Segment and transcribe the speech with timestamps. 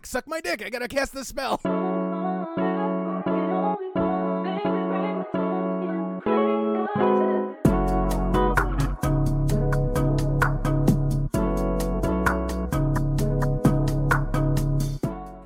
[0.00, 0.64] quick, suck my dick.
[0.64, 1.60] I gotta cast the spell.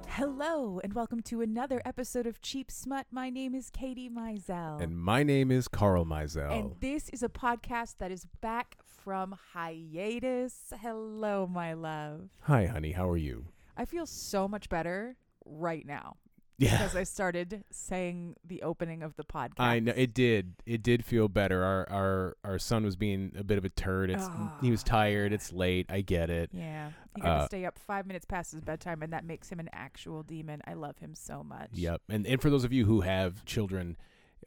[0.09, 3.07] Hello, and welcome to another episode of Cheap Smut.
[3.11, 4.81] My name is Katie Mizell.
[4.81, 6.57] And my name is Carl Mizell.
[6.57, 10.73] And this is a podcast that is back from hiatus.
[10.81, 12.31] Hello, my love.
[12.43, 12.93] Hi, honey.
[12.93, 13.47] How are you?
[13.77, 16.17] I feel so much better right now
[16.59, 16.71] Yeah.
[16.79, 19.59] because I started saying the opening of the podcast.
[19.61, 20.55] I know it did.
[20.67, 21.63] It did feel better.
[21.65, 24.11] Our our our son was being a bit of a turd.
[24.11, 24.27] It's
[24.63, 25.33] he was Oh, tired.
[25.33, 25.87] It's late.
[25.89, 26.51] I get it.
[26.53, 26.91] Yeah.
[27.15, 29.61] He got Uh, to stay up five minutes past his bedtime, and that makes him
[29.61, 30.63] an actual demon.
[30.67, 31.71] I love him so much.
[31.73, 32.03] Yep.
[32.09, 33.97] And and for those of you who have children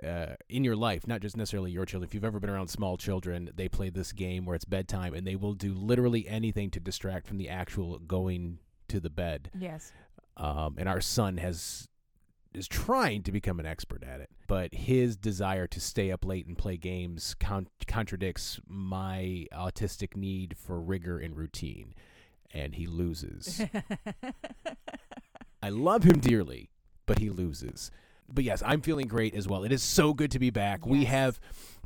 [0.03, 2.97] uh, in your life, not just necessarily your children, if you've ever been around small
[2.97, 6.79] children, they play this game where it's bedtime and they will do literally anything to
[6.79, 8.59] distract from the actual going
[8.89, 9.51] to the bed.
[9.57, 9.91] Yes.
[10.35, 11.87] Um, and our son has
[12.53, 16.47] is trying to become an expert at it, but his desire to stay up late
[16.47, 21.93] and play games con- contradicts my autistic need for rigor and routine,
[22.53, 23.61] and he loses.
[25.61, 26.69] I love him dearly,
[27.05, 27.91] but he loses.
[28.29, 29.63] But yes, I'm feeling great as well.
[29.63, 30.85] It is so good to be back.
[30.85, 31.39] We have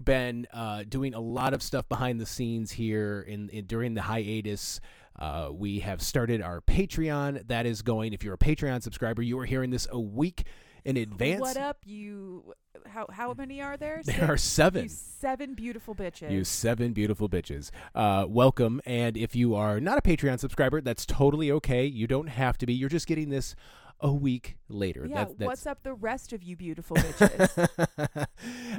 [0.04, 4.02] been uh, doing a lot of stuff behind the scenes here in, in during the
[4.02, 4.80] hiatus.
[5.22, 7.48] Uh, we have started our Patreon.
[7.48, 8.12] That is going.
[8.12, 10.46] If you're a Patreon subscriber, you are hearing this a week
[10.84, 11.42] in advance.
[11.42, 12.56] What up, you?
[12.88, 14.02] How how many are there?
[14.04, 14.84] There are seven.
[14.84, 16.32] You seven beautiful bitches.
[16.32, 17.70] You seven beautiful bitches.
[17.94, 18.82] Uh, welcome.
[18.84, 21.86] And if you are not a Patreon subscriber, that's totally okay.
[21.86, 22.74] You don't have to be.
[22.74, 23.56] You're just getting this
[24.02, 25.06] a week later.
[25.08, 25.26] yeah.
[25.26, 27.68] That- that's, what's up, the rest of you beautiful bitches?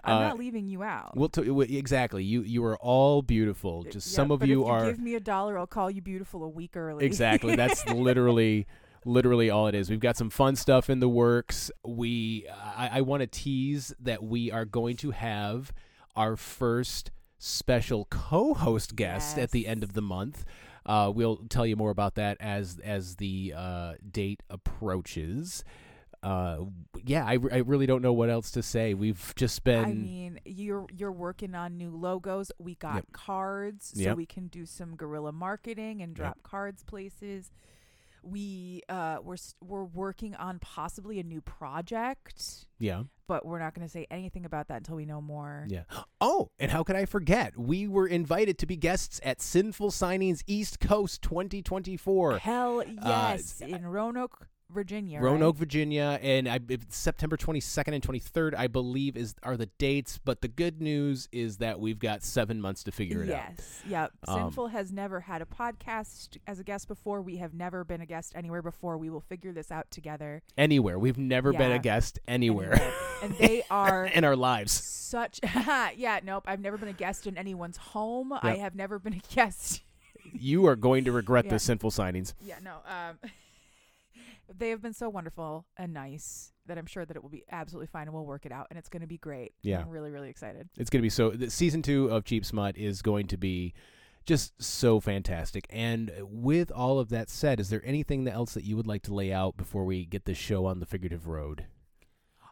[0.05, 1.17] I'm Uh, not leaving you out.
[1.17, 1.43] We'll t-
[1.77, 2.25] exactly.
[2.25, 3.85] You you are all beautiful.
[3.85, 6.43] Just Yeah, some of you if are Give me a dollar, I'll call you beautiful
[6.45, 7.05] a week early.
[7.05, 7.55] exactly.
[7.63, 8.67] That's literally
[9.05, 9.91] literally all it is.
[9.91, 11.71] We've got some fun stuff in the works.
[11.87, 15.73] We I, I want to tease that we are going to have
[16.17, 20.45] our first special co-host guest at the end of the month.
[20.85, 25.65] Uh, we'll tell you more about that as as the uh, date approaches.
[26.23, 26.67] Uh,
[27.05, 28.95] yeah, I, I really don't know what else to say.
[28.95, 32.53] We've just been I mean, you're you're working on new logos.
[32.59, 33.07] We got Yep.
[33.13, 34.17] cards, so Yep.
[34.17, 37.51] we can do some guerrilla marketing and drop cards places.
[38.23, 43.03] We uh we're we're working on possibly a new project, yeah.
[43.27, 45.67] but we're not going to say anything about that until we know more.
[45.69, 45.83] Yeah.
[46.21, 47.59] Oh, and how could I forget?
[47.59, 52.39] We were invited to be guests at Sinful Signings East Coast 2024.
[52.39, 55.21] Hell yes, in Roanoke, Virginia.
[55.21, 55.31] right?
[55.31, 60.19] Roanoke, Virginia, and I, it's September 22nd and 23rd, I believe, is are the dates.
[60.25, 63.53] But the good news is that we've got seven months to figure it out.
[63.59, 63.83] Yes.
[63.89, 64.13] Yep.
[64.29, 67.23] Um, Sinful has never had a podcast as a guest before.
[67.23, 68.99] We have never been a guest anywhere before.
[68.99, 70.43] We will figure this out together.
[70.59, 72.81] Anywhere, we've never been a guest anywhere
[73.23, 74.73] and they are in our lives.
[74.73, 75.41] such
[75.97, 79.21] yeah nope i've never been a guest in anyone's home i have never been a
[79.35, 79.83] guest
[80.33, 81.53] You are going to regret Yeah.
[81.53, 82.35] the sinful signings.
[82.41, 83.19] yeah no um
[84.59, 87.87] they have been so wonderful and nice that i'm sure that it will be absolutely
[87.87, 89.81] fine and we'll work it out and it's going to be great Yeah.
[89.81, 91.31] i'm really really excited It's going to be so.
[91.31, 93.75] The season two of Cheap Smut is going to be
[94.25, 95.67] just so fantastic.
[95.71, 99.13] And with all of that said, is there anything else that you would like to
[99.15, 101.67] lay out before we get this show on the figurative road?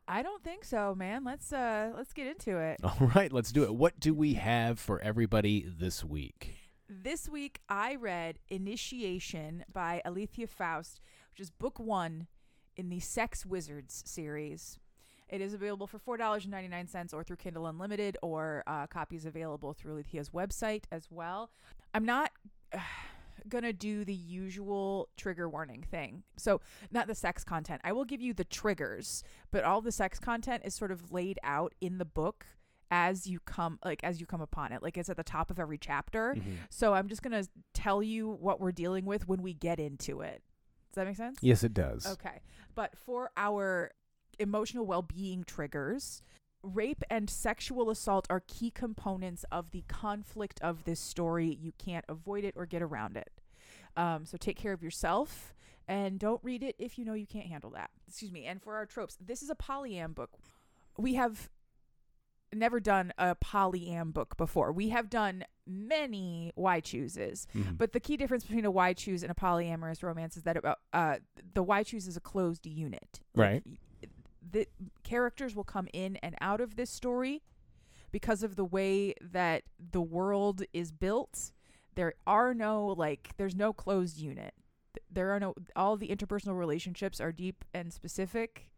[0.09, 3.63] i don't think so man let's uh let's get into it All right, let's do
[3.63, 3.73] it.
[3.73, 6.57] What do we have for everybody this week?
[6.93, 12.27] this week i read initiation by alethea faust which is book one
[12.77, 14.79] in the sex wizards series
[15.29, 18.65] It is available for four dollars and ninety nine cents, or through Kindle Unlimited, or
[18.67, 21.51] uh, copies available through Alethea's website as well.
[21.95, 22.33] I'm not
[23.49, 26.25] gonna do the usual trigger warning thing.
[26.37, 27.81] So not the sex content.
[27.85, 31.39] I will give you the triggers, but all the sex content is sort of laid
[31.43, 32.47] out in the book
[32.91, 34.83] as you come like as you come upon it.
[34.83, 36.35] Like it's at the top of every chapter.
[36.37, 36.55] Mm-hmm.
[36.71, 40.43] So I'm just gonna tell you what we're dealing with when we get into it.
[40.91, 41.39] Does that make sense?
[41.41, 42.07] Yes, it does.
[42.07, 42.41] Okay.
[42.75, 43.93] But for our
[44.39, 46.23] emotional well being triggers,
[46.63, 51.57] rape and sexual assault are key components of the conflict of this story.
[51.61, 53.31] You can't avoid it or get around it.
[53.97, 55.55] Um, so take care of yourself
[55.87, 57.91] and don't read it if you know you can't handle that.
[58.09, 58.47] Excuse me.
[58.47, 60.31] And for our tropes, this is a polyam book.
[60.97, 61.51] We have
[62.53, 64.73] never done a polyam book before.
[64.73, 67.47] We have done many why chooses.
[67.55, 67.79] Mhm.
[67.79, 70.79] But the key difference between a why choose and a polyamorous romance is that about
[70.93, 71.19] uh,
[71.55, 73.21] the why choose is a closed unit.
[73.35, 73.63] Right.
[73.65, 73.77] y-
[74.53, 74.67] The
[75.05, 77.43] characters will come in and out of this story
[78.11, 81.53] because of the way that the world is built.
[81.95, 84.55] There are no like there's no closed unit.
[85.09, 88.73] There are no all the interpersonal relationships are deep and specific.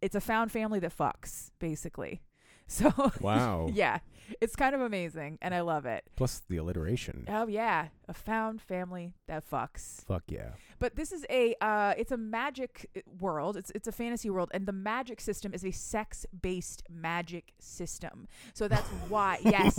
[0.00, 2.22] It's a found family that fucks, basically.
[2.68, 2.90] So
[3.20, 3.68] Wow.
[3.74, 3.98] yeah,
[4.40, 6.04] it's kind of amazing, and I love it.
[6.16, 7.26] Plus the alliteration.
[7.28, 10.04] Oh yeah, a found family that fucks.
[10.06, 10.50] Fuck yeah.
[10.78, 13.56] But this is a uh, it's a magic uh, world.
[13.58, 18.28] It's it's a fantasy world, and the magic system is a sex based magic system.
[18.54, 19.38] So that's why.
[19.44, 19.78] Yes.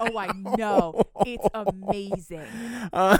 [0.00, 1.02] Oh, I know.
[1.26, 2.46] It's amazing.
[2.92, 3.18] Uh,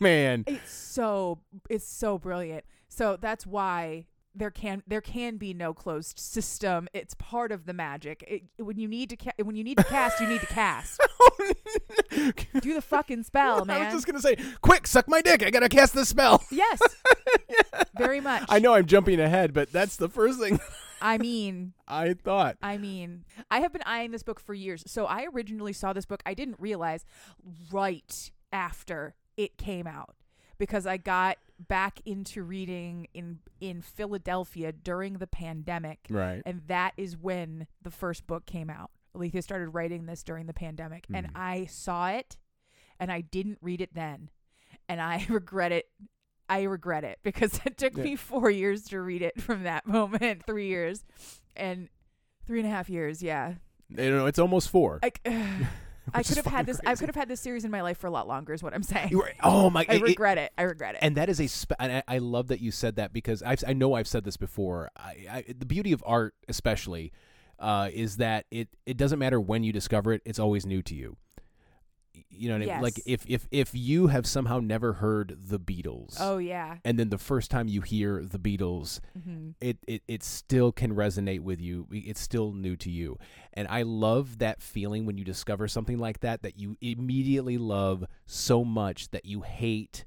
[0.00, 0.44] man.
[0.46, 1.38] It's so
[1.68, 2.64] it's so brilliant.
[2.88, 6.88] So that's why there can there can be no closed system.
[6.92, 8.24] It's part of the magic.
[8.26, 11.00] It, when you need to ca- when you need to cast, you need to cast.
[11.24, 11.52] Oh,
[12.60, 13.80] Do the fucking spell, man.
[13.80, 15.44] I was just gonna say, quick, suck my dick.
[15.44, 16.42] I gotta cast the spell.
[16.50, 16.80] yes.
[17.96, 18.44] Very much.
[18.48, 20.58] I know I'm jumping ahead, but that's the first thing
[21.00, 22.56] I mean, I thought.
[22.62, 24.82] I mean, I have been eyeing this book for years.
[24.86, 26.22] So I originally saw this book.
[26.26, 27.04] I didn't realize
[27.70, 30.16] right after it came out
[30.62, 36.40] because I got back into reading in in Philadelphia during the pandemic, Right.
[36.46, 38.92] and that is when the first book came out.
[39.12, 41.30] Alethea started writing this during the pandemic, and Mhm.
[41.34, 42.36] I saw it,
[43.00, 44.30] and I didn't read it then,
[44.88, 45.90] and I regret it.
[46.48, 48.04] I regret it because it took Yeah.
[48.04, 51.04] me four years to read it from that moment, three years,
[51.56, 51.88] and
[52.46, 53.20] three and a half years.
[53.20, 53.54] Yeah,
[53.88, 55.00] You know, it's almost four.
[55.02, 55.10] I,
[56.14, 56.80] I could have had this.
[56.84, 58.52] I could have had this series in my life for a lot longer.
[58.52, 59.16] Is what I'm saying.
[59.16, 59.86] Were- oh my!
[59.88, 60.52] I it- regret it.
[60.58, 60.98] I regret it.
[61.02, 61.48] and that is a
[61.80, 64.90] I, I love that you said that because I've, I know I've said this before.
[64.96, 67.12] I, I, the beauty of art, especially,
[67.58, 70.94] uh, is that it it doesn't matter when you discover it; it's always new to
[70.94, 71.16] you.
[72.42, 72.82] You know, what I mean?
[72.82, 76.78] like if if if you have somehow never heard the Beatles, oh yeah.
[76.84, 80.92] and then the first time you hear the Beatles, hmm it, it it still can
[80.94, 81.86] resonate with you.
[81.92, 83.16] It's still new to you,
[83.52, 88.04] and I love that feeling when you discover something like that that you immediately love
[88.26, 90.04] so much that you hate.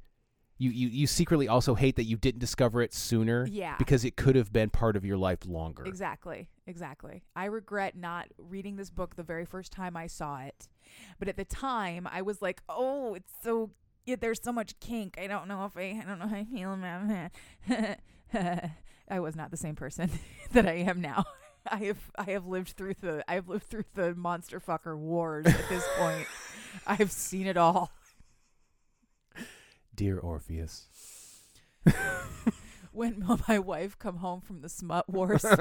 [0.57, 3.75] You, you, you secretly also hate that you didn't discover it sooner Yeah.
[3.77, 5.83] because it could have been part of your life longer.
[5.85, 6.47] Exactly.
[6.65, 7.23] Exactly.
[7.35, 10.69] I regret not reading this book the very first time I saw it.
[11.19, 13.71] But at the time, I was like, "Oh, it's so
[14.05, 15.17] yeah, there's so much kink.
[15.19, 17.29] I don't know if I I don't know how I feel about
[17.67, 17.99] it."
[19.09, 20.09] I was not the same person
[20.53, 21.25] that I am now.
[21.71, 25.45] I have I have lived through the I have lived through the monster fucker wars
[25.47, 26.27] at this point.
[26.87, 27.91] I have seen it all.
[29.95, 30.87] Dear Orpheus.
[32.95, 35.43] When will my wife come home from the smut wars?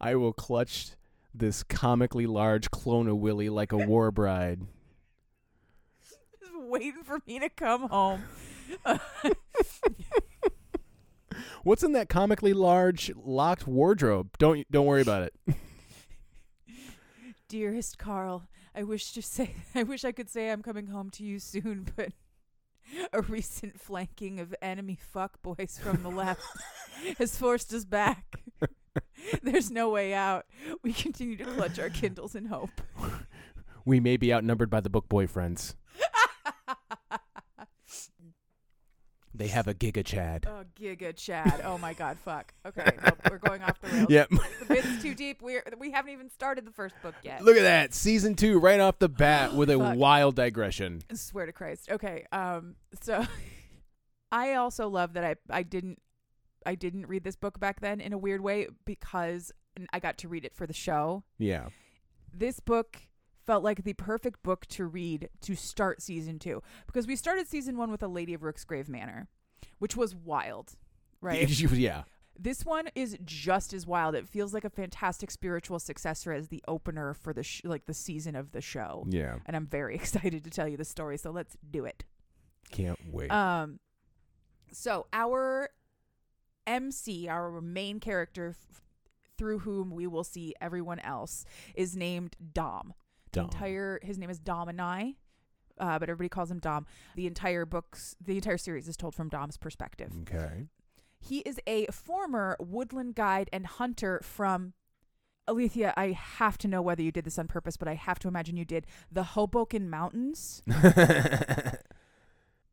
[0.00, 0.96] I will clutch
[1.32, 4.62] this comically large clone of Willie like a war bride.
[6.40, 8.24] Just waiting for me to come home.
[11.62, 14.36] What's in that comically large locked wardrobe?
[14.38, 15.56] Don't don't worry about it.
[17.46, 21.24] Dearest Carl, I wish to say I wish I could say I'm coming home to
[21.24, 22.12] you soon, but
[23.12, 26.42] a recent flanking of enemy fuckboys from the left
[27.18, 28.40] has forced us back.
[29.42, 30.44] There's no way out.
[30.82, 32.82] We continue to clutch our Kindles in hope.
[33.86, 35.74] We may be outnumbered by the book boyfriends.
[39.36, 40.46] They have a Giga Chad.
[40.48, 41.62] Oh, Giga Chad.
[41.64, 42.54] Oh my God, fuck.
[42.64, 42.88] Okay,
[43.28, 44.06] we're going off the rails.
[44.08, 44.30] Yep.
[44.60, 45.42] The bit's too deep.
[45.42, 47.42] We're we haven't even started the first book yet.
[47.42, 47.94] Look at that.
[47.94, 49.96] Season two, right off the bat, with a Fuck.
[49.96, 51.02] wild digression.
[51.10, 51.90] I swear to Christ.
[51.90, 52.26] Okay.
[52.30, 52.76] Um.
[53.02, 53.26] So,
[54.32, 56.00] I also love that I I didn't
[56.64, 59.50] I didn't read this book back then in a weird way because
[59.92, 61.24] I got to read it for the show.
[61.38, 61.68] Yeah.
[62.32, 62.98] This book
[63.46, 67.76] felt like the perfect book to read to start season two because we started season
[67.76, 69.28] one with a Lady of Rooksgrave Manor,
[69.78, 70.72] which was wild,
[71.20, 71.48] right?
[71.72, 72.02] yeah.
[72.38, 74.14] this one is just as wild.
[74.14, 77.94] It feels like a fantastic spiritual successor as the opener for the sh- like the
[77.94, 79.04] season of the show.
[79.08, 79.36] Yeah.
[79.46, 82.04] And I'm very excited to tell you the story, so let's do it.
[82.70, 83.30] Can't wait.
[83.30, 83.78] Um,
[84.72, 85.68] so our
[86.66, 88.80] MC, our main character, f-
[89.36, 92.94] through whom we will see everyone else, is named Dom.
[93.34, 93.44] Dom.
[93.44, 95.16] entire his name is Dom and I,
[95.78, 96.86] uh, but everybody calls him Dom.
[97.16, 100.12] The entire books, the entire series is told from Dom's perspective.
[100.22, 100.68] okay.
[101.20, 104.74] He is a former woodland guide and hunter from.
[105.46, 108.28] Alethea, I have to know whether you did this on purpose, but I have to
[108.28, 110.62] imagine you did the Hoboken Mountains.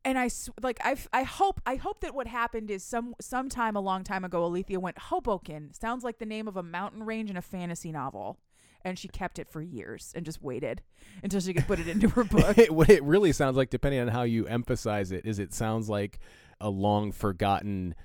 [0.06, 0.30] and I
[0.62, 4.24] like I I hope I hope that what happened is some sometime a long time
[4.24, 7.92] ago Alethea went Hoboken sounds like the name of a mountain range in a fantasy
[7.92, 8.40] novel
[8.84, 10.82] and she kept it for years and just waited
[11.24, 12.58] until she could put it into her book.
[12.58, 15.90] it, what it really sounds like, depending on how you emphasize it, is it sounds
[15.90, 16.20] like
[16.60, 17.96] a long forgotten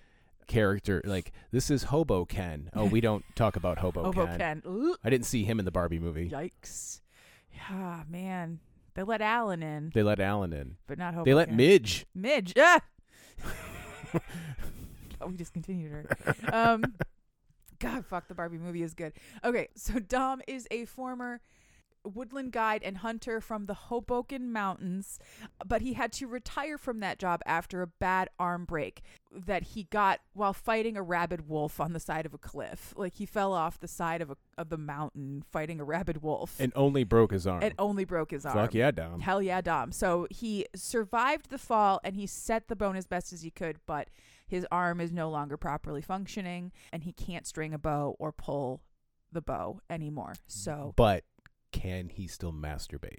[0.47, 1.03] character.
[1.05, 2.71] Like this is Hobo Ken.
[2.75, 4.27] Oh, we don't talk about Hobo, Ken.
[4.27, 4.63] Hoboken.
[4.67, 6.31] Ooh, I didn't see him in the Barbie movie.
[6.31, 7.01] yikes.
[7.71, 8.61] Ah, man.
[8.95, 10.77] They let Alan in, They let Alan in.
[10.87, 11.25] but not Hobo.
[11.27, 12.07] They let Midge.
[12.15, 12.55] Midge.
[12.59, 12.81] Ah!
[15.21, 16.07] oh, we just continued her.
[16.53, 16.83] Um,
[17.79, 19.13] God, fuck, the Barbie movie is good.
[19.45, 21.41] Okay, so Dom is a former
[22.05, 25.19] woodland guide and hunter from the Hoboken Mountains,
[25.67, 29.03] but he had to retire from that job after a bad arm break
[29.33, 32.95] that he got while fighting a rabid wolf on the side of a cliff.
[32.97, 36.55] Like he fell off the side of a of the mountain fighting a rabid wolf
[36.61, 37.63] And only broke his arm.
[37.63, 38.55] and only broke his arm.
[38.57, 39.21] Fuck yeah, Dom.
[39.21, 39.91] Hell yeah, Dom.
[39.91, 43.79] So he survived the fall and he set the bone as best as he could,
[43.85, 44.09] but
[44.47, 48.83] his arm is no longer properly functioning and he can't string a bow or pull
[49.33, 50.35] the bow anymore.
[50.47, 51.25] So, But
[51.73, 53.19] can he still masturbate?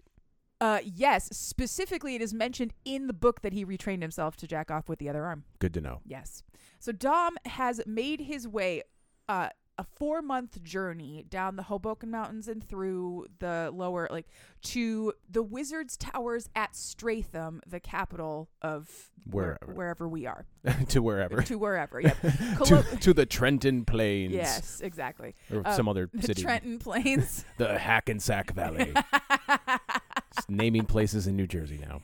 [0.60, 4.72] uh, yes, specifically, it is mentioned in the book that he retrained himself to jack
[4.72, 5.44] off with the other arm.
[5.60, 6.02] Good to know.
[6.04, 6.42] Yes.
[6.80, 8.82] So Dom has made his way
[9.30, 14.28] uh, a four month journey down the Hoboken Mountains and through the lower, like
[14.64, 19.74] to the Wizards Towers at Straetham, the capital of where- Wherever.
[19.78, 20.46] wherever we are.
[20.90, 21.42] to wherever.
[21.44, 22.00] to wherever.
[22.02, 22.18] Yep.
[22.66, 24.34] to, to the Trenton Plains.
[24.34, 25.36] yes, exactly.
[25.52, 26.42] Or Uh, some other The city.
[26.42, 27.46] Trenton Plains.
[27.58, 28.94] the Hackensack Valley.
[30.50, 32.02] Naming places in New Jersey now.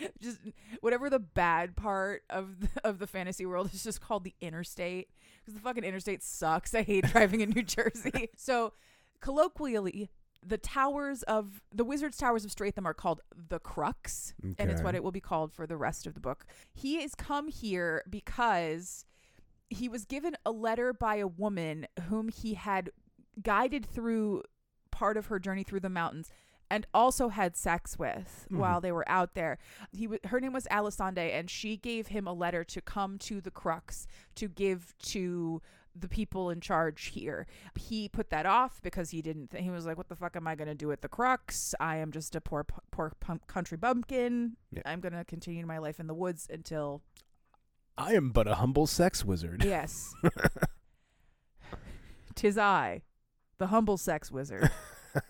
[0.20, 0.38] just
[0.80, 5.08] whatever the bad part of the, of the fantasy world is just called the interstate
[5.40, 6.74] because the fucking interstate sucks.
[6.74, 8.30] I hate driving in New Jersey.
[8.36, 8.72] So
[9.20, 10.10] colloquially,
[10.44, 14.94] the towers of the Wizards Towers of Straetham are called the Crux, and it's what
[14.94, 16.46] it will be called for the rest of the book.
[16.72, 19.04] He has come here because
[19.68, 22.90] he was given a letter by a woman whom he had
[23.42, 24.42] guided through
[24.90, 26.30] part of her journey through the mountains
[26.70, 28.58] and also had sex with Mhm.
[28.58, 29.58] while they were out there.
[29.92, 33.40] He w- her name was Allisande and she gave him a letter to come to
[33.40, 35.60] the crux to give to
[35.96, 37.48] the people in charge here.
[37.74, 40.46] He put that off because he didn't th- he was like what the fuck am
[40.46, 41.74] I going to do at the crux?
[41.80, 44.56] I am just a poor p- poor pump country bumpkin.
[44.70, 44.82] Yeah.
[44.86, 47.02] I'm going to continue my life in the woods until
[47.98, 49.64] I am but a humble sex wizard.
[49.64, 50.14] yes.
[52.36, 53.02] Tis I,
[53.58, 54.70] the humble sex wizard.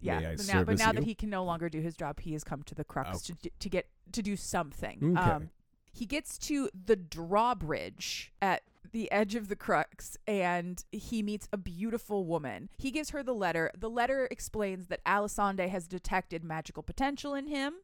[0.00, 2.44] Yeah, but now, but now that he can no longer do his job, he has
[2.44, 3.34] come to the crux Oh.
[3.42, 5.16] to to get to do something.
[5.16, 5.30] Okay.
[5.30, 5.50] Um,
[5.92, 8.62] he gets to the drawbridge at
[8.92, 12.68] the edge of the crux and he meets a beautiful woman.
[12.78, 13.70] He gives her the letter.
[13.76, 17.74] The letter explains that Allisande has detected magical potential in him.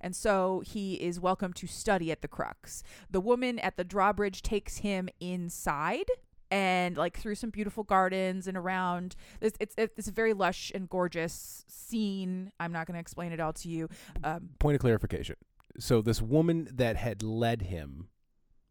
[0.00, 2.82] And so he is welcome to study at the crux.
[3.10, 6.06] The woman at the drawbridge takes him inside
[6.50, 9.16] and like through some beautiful gardens and around.
[9.40, 12.52] It's it's, it's a very lush and gorgeous scene.
[12.60, 13.88] I'm not going to explain it all to you
[14.22, 15.36] um, Point of clarification.
[15.78, 18.08] So this woman that had led him,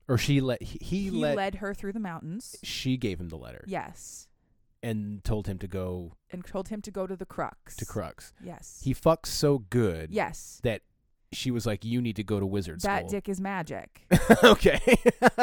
[0.08, 2.56] or she let he, he, he let led her through the mountains.
[2.64, 3.64] She gave him the letter.
[3.68, 4.28] Yes.
[4.82, 7.78] And told him to go and told him to go to the crux.
[7.78, 8.34] to Crux.
[8.44, 8.82] yes.
[8.84, 10.60] He fucks so good yes.
[10.64, 10.82] that
[11.36, 14.06] she was like, "You need to go to wizard that school." dick is magic
[14.44, 14.80] okay.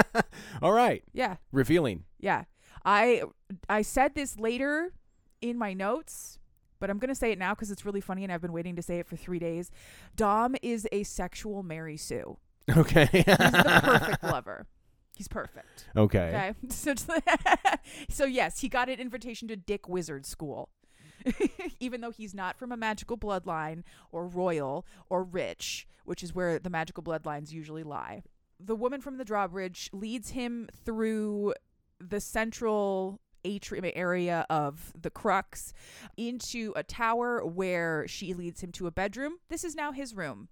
[0.62, 1.02] All right.
[1.12, 2.04] yeah Revealing.
[2.18, 2.44] yeah
[2.84, 3.22] i
[3.68, 4.92] i said this later
[5.40, 6.38] in my notes
[6.80, 8.74] but I'm going to say it now because it's really funny and I've been waiting
[8.76, 9.70] to say it for three days.
[10.16, 12.38] Dom is a sexual Mary Sue.
[12.74, 13.06] Okay.
[13.12, 14.66] He's the perfect lover.
[15.14, 15.84] He's perfect.
[15.94, 16.28] Okay.
[16.28, 16.54] Okay.
[16.70, 16.94] So,
[18.08, 20.70] so yes, he got an invitation to Dick Wizard School.
[21.80, 26.58] Even though he's not from a magical bloodline or royal or rich, which is where
[26.58, 28.22] the magical bloodlines usually lie.
[28.58, 31.54] The woman from the drawbridge leads him through
[31.98, 35.72] the central atrium area of the crux
[36.16, 39.38] into a tower where she leads him to a bedroom.
[39.48, 40.48] This is now his room.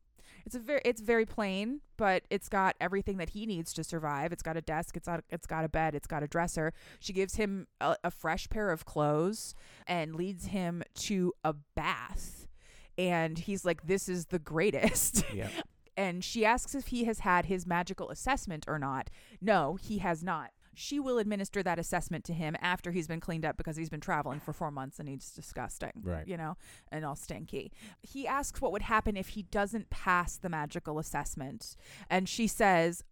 [0.49, 4.33] It's a very it's very plain, but it's got everything that he needs to survive.
[4.33, 6.73] It's got a desk, it's got it's got a bed, it's got a dresser.
[7.01, 9.55] She gives him a, a fresh pair of clothes
[9.87, 12.49] and leads him to a bath.
[12.97, 15.51] And he's like, "This is the greatest." Yeah.
[15.99, 19.11] and she asks if he has had his magical assessment or not.
[19.43, 20.53] No, he has not.
[20.79, 24.01] She will administer that assessment to him after he's been cleaned up because he's been
[24.01, 25.91] traveling for four months and he's disgusting.
[26.03, 26.27] Right.
[26.27, 26.57] You know,
[26.93, 27.73] and all stinky.
[28.01, 31.77] He asks what would happen if he doesn't pass the magical assessment.
[32.09, 33.03] And she says,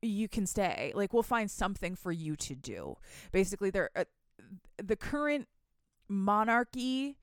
[0.00, 0.92] You can stay.
[0.94, 2.96] Like, we'll find something for you to do.
[3.32, 4.04] Basically, they're, uh,
[4.82, 5.48] the current
[6.08, 7.18] monarchy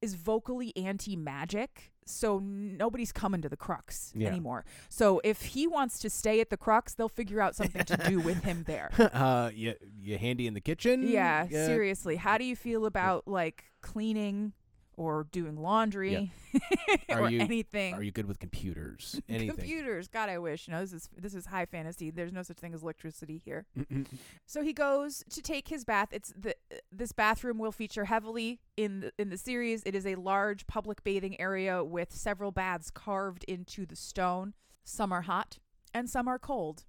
[0.00, 1.92] is vocally anti magic.
[2.12, 4.28] So nobody's coming to the crux Yeah.
[4.28, 4.64] anymore.
[4.88, 8.20] So if he wants to stay at the crux, they'll figure out something to do
[8.20, 8.90] with him there.
[9.12, 11.02] uh, you you handy in the kitchen?
[11.06, 12.16] Yeah, seriously.
[12.16, 14.52] How do you feel about like cleaning
[15.00, 16.30] or doing laundry
[17.08, 17.94] Are or you- anything.
[17.94, 19.18] Are you good with computers?
[19.30, 19.56] Anything?
[19.56, 20.68] Computers, God, I wish.
[20.68, 22.10] You know, this is this is high fantasy.
[22.10, 23.64] There's no such thing as electricity here.
[23.78, 24.06] Mm-mm.
[24.44, 26.08] So he goes to take his bath.
[26.12, 26.54] It's the
[26.92, 29.82] this bathroom will feature heavily in the, in the series.
[29.86, 34.52] It is a large public bathing area with several baths carved into the stone.
[34.84, 35.58] Some are hot
[35.94, 36.84] and some are cold.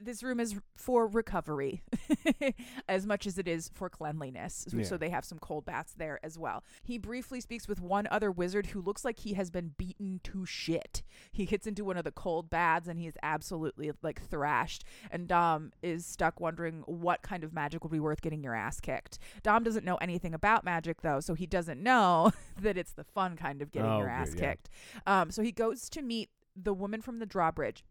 [0.00, 1.82] This room is for recovery
[2.88, 4.66] as much as it is for cleanliness.
[4.68, 4.84] So- Yeah.
[4.84, 6.62] So they have some cold baths there as well.
[6.84, 10.46] He briefly speaks with one other wizard who looks like he has been beaten to
[10.46, 11.02] shit.
[11.32, 14.84] He gets into one of the cold baths and he is absolutely like thrashed.
[15.10, 18.80] And Dom is stuck wondering what kind of magic would be worth getting your ass
[18.80, 19.18] kicked.
[19.42, 23.36] Dom doesn't know anything about magic though, so he doesn't know that it's the fun
[23.36, 24.48] kind of getting Oh, your ass good, yeah.
[24.50, 24.68] kicked.
[25.06, 27.84] Um, so he goes to meet the woman from the drawbridge.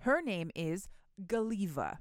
[0.00, 0.88] Her name is
[1.26, 1.98] Galiva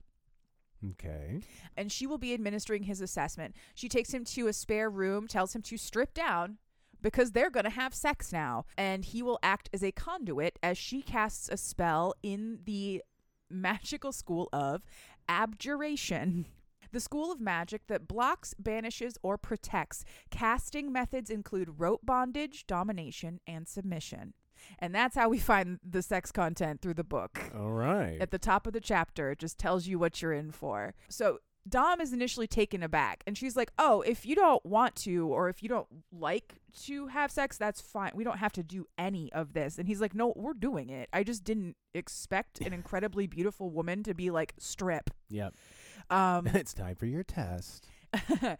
[0.91, 1.41] Okay.
[1.77, 3.55] and she will be administering his assessment.
[3.74, 6.58] She takes him to a spare room, tells him to strip down
[7.01, 10.77] because they're going to have sex now, and he will act as a conduit as
[10.77, 13.01] she casts a spell in the
[13.50, 14.82] magical school of
[15.29, 16.46] abjuration.
[16.91, 20.05] The school of magic that blocks, banishes, or protects.
[20.29, 24.36] Casting methods include rope bondage, domination, and submission.
[24.79, 28.17] And that's how we find the sex content through the book All right.
[28.20, 29.32] at the top of the chapter.
[29.32, 30.93] It just tells you what you're in for.
[31.10, 35.27] So Dom is initially taken aback and she's like, Oh, if you don't want to,
[35.27, 38.12] or if you don't like to have sex, that's fine.
[38.13, 39.77] We don't have to do any of this.
[39.77, 41.08] And he's like, No, we're doing it.
[41.13, 45.10] I just didn't expect an incredibly beautiful woman to be like, strip.
[45.29, 45.53] yep.
[46.10, 47.88] Um, it's time for your test.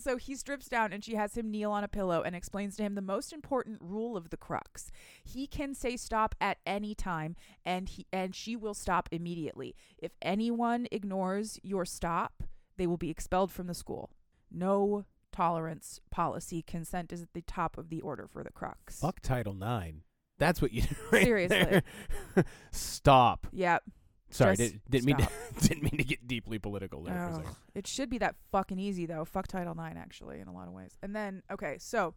[0.00, 2.82] so he strips down and she has him kneel on a pillow and explains to
[2.82, 4.90] him the most important rule of the crux.
[5.24, 9.74] He can say stop at any time and he and she will stop immediately.
[9.98, 12.42] If anyone ignores your stop,
[12.76, 14.10] they will be expelled from the school.
[14.50, 16.62] No tolerance policy.
[16.62, 19.00] Consent is at the top of the order for the crux.
[19.00, 20.02] Fuck Title Nine.
[20.38, 20.94] That's what you do.
[21.10, 21.82] right Seriously.
[22.70, 23.48] Stop.
[23.52, 23.82] Yep.
[24.30, 25.28] Sorry, Just did, didn't mean to,
[25.68, 27.56] didn't mean to get deeply political there for a second.
[27.74, 29.24] It should be that fucking easy though.
[29.24, 30.96] Fuck Title IX actually in a lot of ways.
[31.02, 32.14] And then okay, so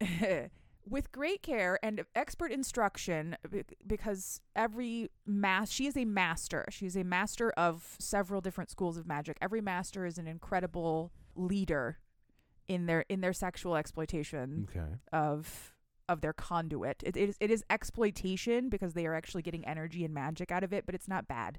[0.88, 6.64] with great care and expert instruction be- because every mas she is a master.
[6.70, 9.36] She's a master of several different schools of magic.
[9.40, 11.98] Every master is an incredible leader
[12.68, 14.94] in their in their sexual exploitation Okay.
[15.12, 15.71] of
[16.12, 17.02] of their conduit.
[17.04, 20.62] It, it is it is exploitation because they are actually getting energy and magic out
[20.62, 21.58] of it, but it's not bad.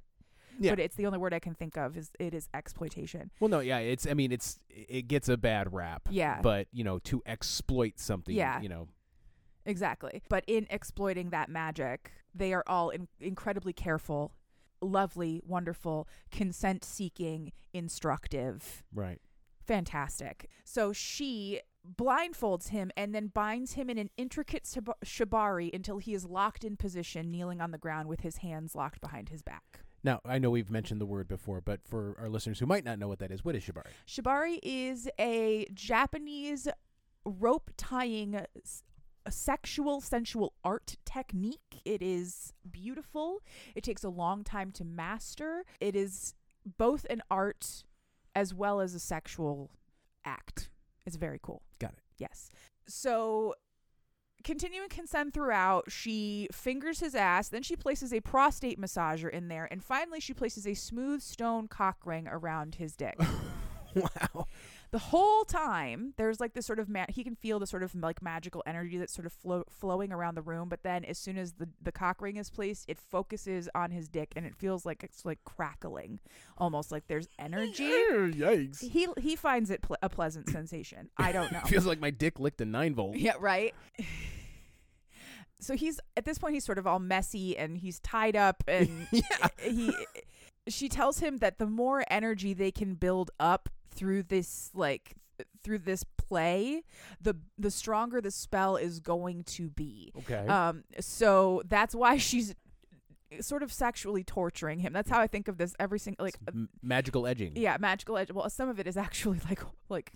[0.59, 0.71] Yeah.
[0.71, 3.31] But it's the only word I can think of is it is exploitation.
[3.39, 4.05] Well, no, yeah, it's.
[4.05, 4.59] I mean, it's.
[4.69, 6.03] It gets a bad rap.
[6.11, 6.41] Yeah.
[6.41, 8.35] But you know, to exploit something.
[8.35, 8.61] Yeah.
[8.61, 8.87] You know.
[9.65, 10.21] Exactly.
[10.29, 14.33] But in exploiting that magic, they are all in- incredibly careful,
[14.81, 19.21] lovely, wonderful, consent seeking, instructive, Right.
[19.65, 20.49] fantastic.
[20.65, 24.63] So she blindfolds him and then binds him in an intricate
[25.03, 29.01] shibari until he is locked in position, kneeling on the ground with his hands locked
[29.01, 29.81] behind his back.
[30.03, 32.99] Now I know we've mentioned the word before, but for our listeners who might not
[32.99, 33.91] know what that is, what is shibari?
[34.07, 36.67] Shibari is a Japanese
[37.25, 38.45] rope tying
[39.29, 41.81] sexual sensual art technique.
[41.85, 43.41] It is beautiful.
[43.75, 45.63] It takes a long time to master.
[45.79, 46.33] It is
[46.77, 47.85] both an art
[48.35, 49.71] as well as a sexual
[50.25, 50.69] act.
[51.05, 51.61] It's very cool.
[51.79, 51.99] Got it.
[52.17, 52.49] Yes.
[52.87, 53.55] So
[54.43, 59.67] continuing consent throughout, she fingers his ass, then she places a prostate massager in there,
[59.71, 63.17] and finally she places a smooth stone cock ring around his dick.
[63.95, 64.47] wow.
[64.93, 67.95] The whole time there's like this sort of ma- he can feel the sort of
[67.95, 71.36] like magical energy that's sort of flow- flowing around the room but then as soon
[71.36, 74.86] as the the cock ring is placed it focuses on his dick and it feels
[74.86, 76.19] like it's like crackling
[76.60, 78.82] almost like there's energy Yikes.
[78.88, 82.39] he he finds it ple- a pleasant sensation i don't know Feels like my dick
[82.39, 83.15] licked a nine volt.
[83.17, 83.73] yeah right
[85.60, 89.08] so he's at this point he's sort of all messy and he's tied up and
[89.12, 89.23] Yeah.
[89.62, 89.91] he
[90.67, 95.47] she tells him that the more energy they can build up through this like th-
[95.63, 96.84] through this play
[97.21, 100.47] the the stronger the spell is going to be Okay.
[100.47, 102.56] um so that's why she's
[103.41, 106.51] sort of sexually torturing him that's how i think of this every single like uh,
[106.53, 107.53] M- magical edging.
[107.55, 108.31] yeah, magical edge.
[108.31, 110.13] Well, some of it is actually like like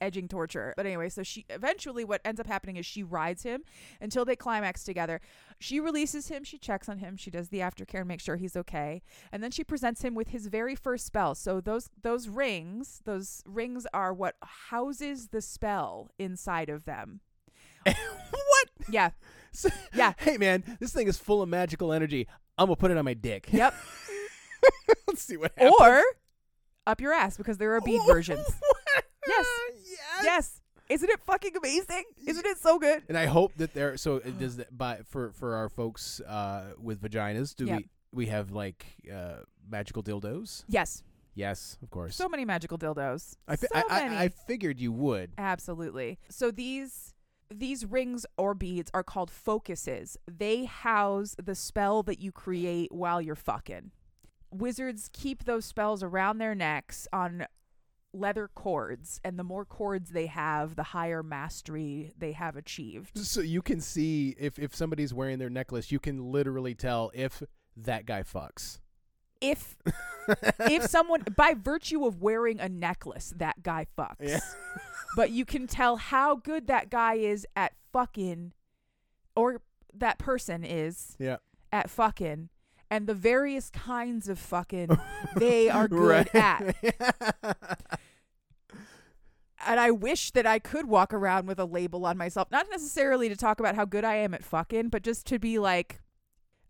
[0.00, 0.72] edging torture.
[0.76, 3.62] But anyway, so she eventually what ends up happening is she rides him
[4.00, 5.20] until they climax together.
[5.58, 8.56] She releases him, she checks on him, she does the aftercare and makes sure he's
[8.56, 9.02] okay.
[9.32, 11.34] And then she presents him with his very first spell.
[11.34, 14.36] So those those rings, those rings are what
[14.70, 17.20] houses the spell inside of them.
[17.84, 18.68] what?
[18.88, 19.10] Yeah.
[19.94, 20.12] Yeah.
[20.18, 22.26] Hey man, this thing is full of magical energy.
[22.58, 23.48] I'm gonna put it on my dick.
[23.52, 23.74] Yep.
[25.06, 25.74] Let's see what happens.
[25.80, 26.02] or
[26.86, 28.46] up your ass because there are bead versions.
[29.28, 29.46] Yes.
[29.84, 30.24] Yes.
[30.24, 30.60] Yes.
[30.88, 32.04] Isn't it fucking amazing?
[32.28, 33.02] Isn't it so good?
[33.08, 33.96] And I hope that there.
[33.96, 37.56] So it does that by for for our folks uh, with vaginas.
[37.56, 37.78] Do Yep.
[37.78, 39.38] we we have like uh,
[39.68, 40.62] magical dildos?
[40.68, 41.02] Yes.
[41.34, 42.14] Yes, of course.
[42.14, 43.34] So many magical dildos.
[43.48, 44.00] I, fi- so I.
[44.02, 45.32] I I figured you would.
[45.38, 46.20] Absolutely.
[46.30, 47.15] So these
[47.50, 50.16] these rings or beads are called focuses.
[50.26, 53.92] They house the spell that you create while you're fucking.
[54.50, 57.46] Wizards keep those spells around their necks on
[58.12, 63.18] leather cords, and the more cords they have, the higher mastery they have achieved.
[63.18, 67.42] So you can see if if somebody's wearing their necklace, you can literally tell if
[67.76, 68.80] that guy fucks.
[69.40, 69.76] If
[70.60, 74.16] if someone by virtue of wearing a necklace, that guy fucks.
[74.20, 74.40] Yeah.
[75.14, 78.52] but you can tell how good that guy is at fucking
[79.34, 79.60] or
[79.94, 81.36] that person is Yeah.
[81.72, 82.48] at fucking
[82.90, 84.96] and the various kinds of fucking
[85.36, 86.76] they are good at.
[89.68, 93.28] And I wish that I could walk around with a label on myself, not necessarily
[93.28, 96.00] to talk about how good I am at fucking, but just to be like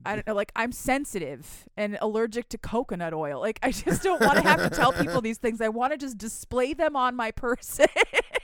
[0.04, 3.40] I don't know, like I'm sensitive and allergic to coconut oil.
[3.40, 5.60] Like I just don't want to have to tell people these things.
[5.60, 7.86] I want to just display them on my person.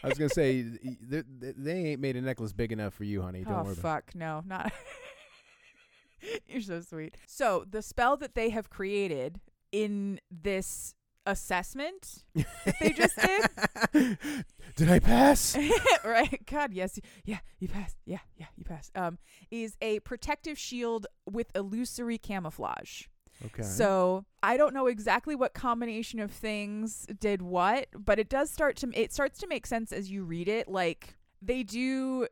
[0.05, 3.45] I was gonna say they, they ain't made a necklace big enough for you, honey.
[3.45, 3.75] Don't oh worry.
[3.75, 4.73] fuck, no, not.
[6.47, 7.17] You're so sweet.
[7.27, 10.95] So the spell that they have created in this
[11.27, 14.19] assessment that they just did.
[14.77, 15.57] Did I pass?
[16.05, 16.41] right?
[16.47, 17.97] God, yes, yeah, you passed.
[18.05, 18.97] Yeah, yeah, you passed.
[18.97, 19.19] Um,
[19.51, 23.05] is a protective shield with illusory camouflage.
[23.47, 23.63] Okay.
[23.63, 28.77] So I don't know exactly what combination of things did what, but it does start
[28.77, 30.69] to it starts to make sense as you read it.
[30.69, 32.29] Like they do,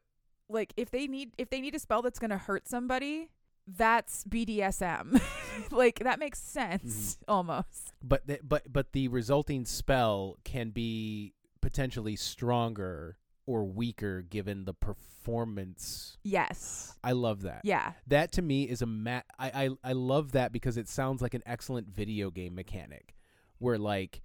[0.49, 3.31] like if they need if they need a spell that's gonna hurt somebody,
[3.67, 5.21] that's BDSM.
[5.71, 7.25] like that makes sense mm-hmm.
[7.31, 7.93] almost.
[8.03, 13.17] but the, but but the resulting spell can be potentially stronger
[13.51, 16.17] or weaker given the performance.
[16.23, 16.95] Yes.
[17.03, 17.63] I love that.
[17.65, 17.93] Yeah.
[18.07, 21.35] That to me is a ma- I, I I love that because it sounds like
[21.35, 23.17] an excellent video game mechanic
[23.59, 24.23] where like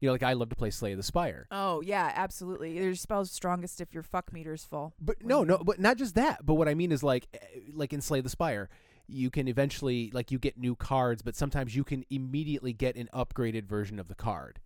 [0.00, 1.46] you know like I love to play Slay of the Spire.
[1.50, 2.78] Oh yeah, absolutely.
[2.78, 4.94] Your spell's strongest if your fuck meter's full.
[4.98, 6.46] But no, no, but not just that.
[6.46, 8.70] But what I mean is like eh, like in Slay the Spire,
[9.06, 13.10] you can eventually like you get new cards, but sometimes you can immediately get an
[13.12, 14.60] upgraded version of the card.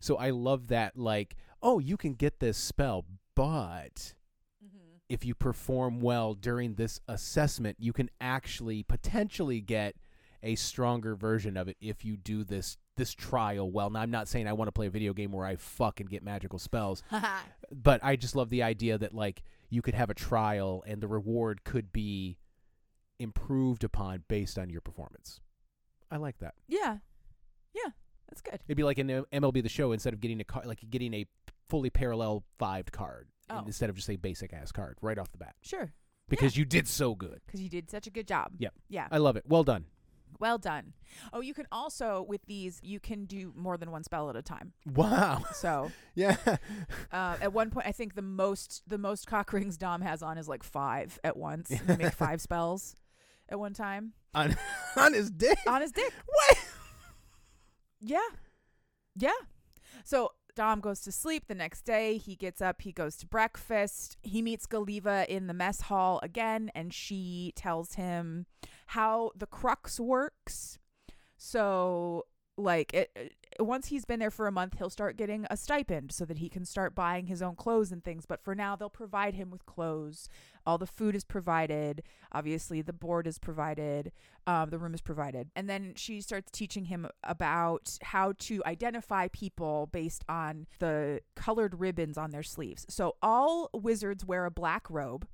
[0.00, 3.04] So I love that like, oh, you can get this spell,
[3.38, 4.14] but
[5.08, 9.94] if you perform well during this assessment, you can actually potentially get
[10.42, 13.90] a stronger version of it if you do this this trial well.
[13.90, 16.10] Now I'm not saying I want to play a video game where I fuck and
[16.10, 17.04] get magical spells,
[17.70, 21.06] but I just love the idea that like you could have a trial and the
[21.06, 22.38] reward could be
[23.20, 25.40] improved upon based on your performance.
[26.10, 26.54] I like that.
[26.66, 26.96] yeah.
[27.72, 27.92] Yeah.
[28.28, 28.58] That's good.
[28.66, 31.14] It'd be like in uh, MLB the Show instead of getting a card, like getting
[31.14, 31.26] a
[31.68, 33.62] fully parallel fived card Oh.
[33.66, 35.92] instead of just a basic ass card right off the bat Sure.
[36.28, 37.40] because you did so good.
[37.46, 38.52] Because you did such a good job.
[38.58, 38.74] Yep.
[38.90, 39.08] Yeah.
[39.10, 39.44] I love it.
[39.46, 39.86] Well done.
[40.38, 40.92] Well done.
[41.32, 44.42] Oh, you can also with these you can do more than one spell at a
[44.42, 44.72] time.
[44.86, 45.42] Wow.
[45.54, 46.36] So yeah.
[47.10, 50.36] uh, at one point, I think the most the most cock rings Dom has on
[50.36, 51.70] is like five at once.
[51.88, 52.94] He make five spells
[53.48, 54.54] at one time on
[54.96, 55.58] on his dick.
[55.66, 56.12] on his dick.
[56.26, 56.58] What?
[58.00, 58.20] Yeah,
[59.16, 59.32] yeah.
[60.04, 61.46] So Dom goes to sleep.
[61.46, 62.82] The next day, he gets up.
[62.82, 64.16] He goes to breakfast.
[64.22, 68.46] He meets Galiva in the mess hall again, and she tells him
[68.86, 70.80] how the crux works.
[71.36, 72.26] So,
[72.58, 76.24] like, it, once he's been there for a month, he'll start getting a stipend so
[76.24, 78.26] that he can start buying his own clothes and things.
[78.26, 80.28] But for now, they'll provide him with clothes.
[80.66, 82.02] All the food is provided.
[82.32, 84.12] Obviously, the board is provided.
[84.46, 85.50] Um, the room is provided.
[85.56, 91.80] And then she starts teaching him about how to identify people based on the colored
[91.80, 92.86] ribbons on their sleeves.
[92.88, 95.26] So all wizards wear a black robe,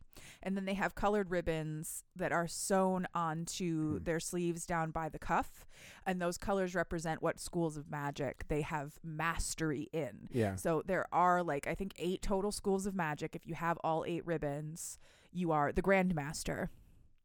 [0.43, 4.05] and then they have colored ribbons that are sewn onto Hmm.
[4.05, 5.67] their sleeves down by the cuff.
[6.07, 10.29] And those colors represent what schools of magic they have mastery in.
[10.31, 10.57] Yeah.
[10.57, 13.35] So there are like I think eight total schools of magic.
[13.37, 14.99] If you have all eight ribbons,
[15.33, 16.71] you are the Grand Master.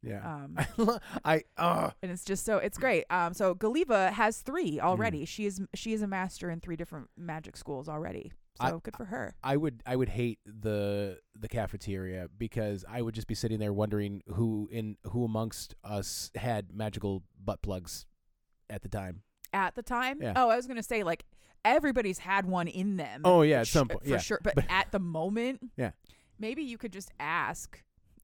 [0.02, 0.26] Yeah.
[0.26, 0.58] Um,
[1.26, 3.04] I uh and it's just so it's great.
[3.10, 4.46] Um, so Galiva has Mm.
[4.46, 5.26] three already.
[5.26, 8.32] She is she is a master in three different magic schools already.
[8.62, 9.36] So I- good for her.
[9.44, 13.74] I would I would hate the the cafeteria because I would just be sitting there
[13.74, 18.06] wondering who in who amongst us had magical butt plugs
[18.70, 19.22] at the time.
[19.54, 20.34] At the time, Yeah.
[20.36, 21.26] oh, I was gonna say like
[21.66, 23.22] everybody's had one in them.
[23.26, 24.18] Oh, yeah, at sh- some point, for yeah.
[24.18, 24.40] sure.
[24.44, 25.92] But, But- at the moment, Yeah.
[26.38, 27.82] maybe you could just ask.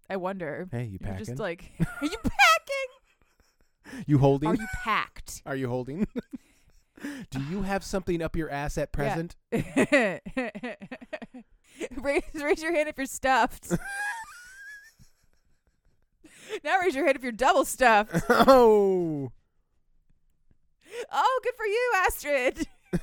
[0.09, 0.67] I wonder.
[0.71, 1.25] Hey, you packing?
[1.25, 4.03] just like, are you packing?
[4.07, 4.49] you holding?
[4.49, 5.41] Are you packed?
[5.45, 6.07] Are you holding?
[7.29, 9.35] Do you have something up your ass at present?
[9.51, 10.21] raise,
[12.33, 13.71] raise your hand if you're stuffed.
[16.63, 18.15] now raise your hand if you're double stuffed.
[18.29, 19.31] oh.
[21.11, 22.67] Oh, good for you, Astrid.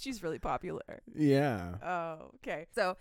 [0.00, 1.02] She's really popular.
[1.14, 1.74] Yeah.
[1.84, 2.66] Oh, okay.
[2.74, 2.96] So,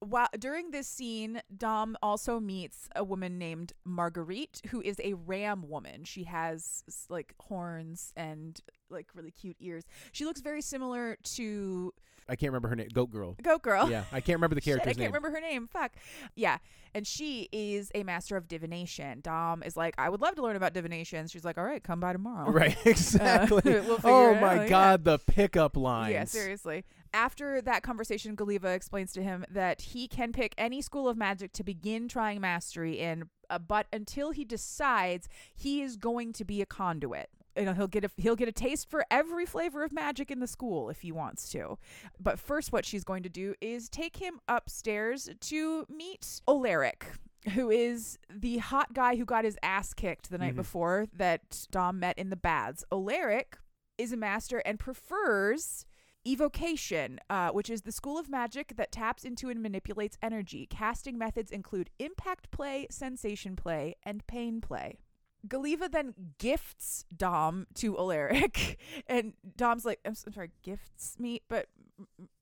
[0.00, 5.68] while during this scene, Dom also meets a woman named Marguerite, who is a ram
[5.68, 6.04] woman.
[6.04, 9.84] She has like horns and like really cute ears.
[10.12, 11.92] She looks very similar to
[12.28, 12.88] I can't remember her name.
[12.92, 13.36] Goat Girl.
[13.42, 13.90] Goat Girl.
[13.90, 15.22] Yeah, I can't remember the character's Shit, I can't name.
[15.22, 15.66] remember her name.
[15.66, 15.92] Fuck.
[16.34, 16.58] Yeah.
[16.94, 19.20] And she is a master of divination.
[19.20, 21.26] Dom is like, I would love to learn about divination.
[21.26, 22.50] She's like, all right, come by tomorrow.
[22.50, 23.62] Right, uh, exactly.
[23.64, 24.68] we'll oh my out, yeah.
[24.68, 26.12] god, the pickup lines.
[26.12, 26.84] Yeah, seriously.
[27.14, 31.52] After that conversation, Galiva explains to him that he can pick any school of magic
[31.52, 36.60] to begin trying mastery in, uh, but until he decides, he is going to be
[36.60, 37.30] a conduit.
[37.56, 40.40] You know, he'll get a he'll get a taste for every flavor of magic in
[40.40, 41.78] the school if he wants to.
[42.18, 47.04] But first, what she's going to do is take him upstairs to meet Oleric,
[47.52, 50.56] who is the hot guy who got his ass kicked the night Mhm.
[50.56, 52.84] before that Dom met in the baths.
[52.90, 53.54] Oleric
[53.98, 55.86] is a master and prefers
[56.26, 60.66] evocation, uh, which is the school of magic that taps into and manipulates energy.
[60.66, 64.98] Casting methods include impact play, sensation play, and pain play.
[65.46, 71.66] Galiva then gifts Dom to Alaric, and Dom's like, I'm, sorry, gifts me, but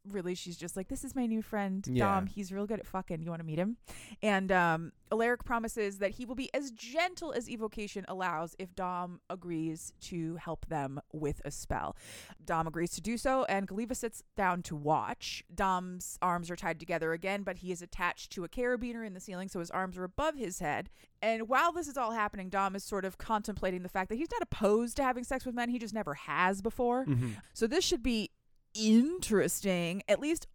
[0.09, 2.15] really, she's just like, this is my new friend, Yeah.
[2.15, 2.27] Dom.
[2.27, 3.23] He's real good at fucking.
[3.23, 3.77] You want to meet him?
[4.23, 9.21] And um, Alaric promises that he will be as gentle as evocation allows if Dom
[9.31, 11.97] agrees to help them with a spell.
[12.45, 15.45] Dom agrees to do so, and Galiva sits down to watch.
[15.55, 19.21] Dom's arms are tied together again, but he is attached to a carabiner in the
[19.21, 20.91] ceiling, so his arms are above his head.
[21.21, 24.31] And while this is all happening, Dom is sort of contemplating the fact that he's
[24.33, 27.05] not opposed to having sex with men, he just never has before.
[27.07, 27.37] Mhm.
[27.53, 28.31] So this should be
[28.75, 30.03] interesting.
[30.09, 30.47] At least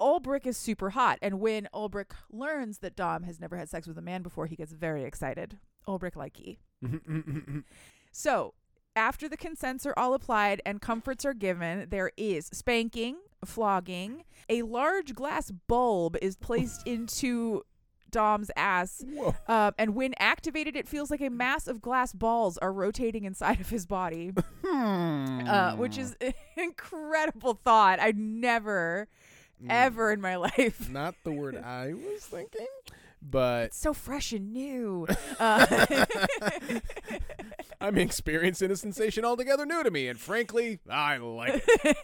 [0.00, 1.18] Ulbrich is super hot.
[1.22, 4.56] And when Ulbrich learns that Dom has never had sex with a man before, he
[4.56, 5.58] gets very excited.
[5.86, 6.58] Ulbrich likey.
[8.12, 8.54] So,
[8.96, 14.24] after the consents are all applied and comforts are given, there is spanking, flogging.
[14.48, 17.62] A large glass bulb is placed into
[18.10, 19.04] Dom's ass.
[19.48, 23.60] Um, and when activated, it feels like a mass of glass balls are rotating inside
[23.60, 24.32] of his body,
[24.64, 28.00] uh, which is an incredible thought.
[28.00, 29.08] I'd never,
[29.68, 30.88] ever in my life.
[30.90, 32.66] Not the word I was thinking,
[33.22, 35.06] but It's so fresh and new.
[35.38, 36.04] Uh,
[37.80, 41.96] I'm experiencing a sensation altogether new to me, and frankly, I like it.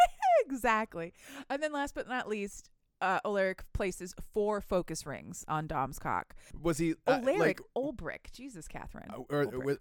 [0.47, 1.13] exactly.
[1.51, 6.35] And then last but not least, uh, Oleric places four focus rings on Dom's cock.
[6.61, 8.33] Was he uh, Oleric like, Ulbrich.
[8.33, 9.11] Jesus, Catherine.
[9.11, 9.79] uh, or, was,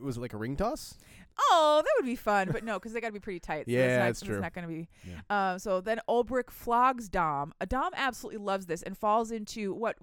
[0.00, 0.96] was it like a ring toss?
[1.38, 3.66] Oh, that would be fun, but no, because they got to be pretty tight.
[3.66, 4.40] So Yeah, that's, not, that's true.
[4.40, 4.88] not going to be.
[5.28, 7.52] Uh, so then Ulbrich flogs Dom.
[7.60, 9.96] Uh, Dom absolutely loves this and falls into what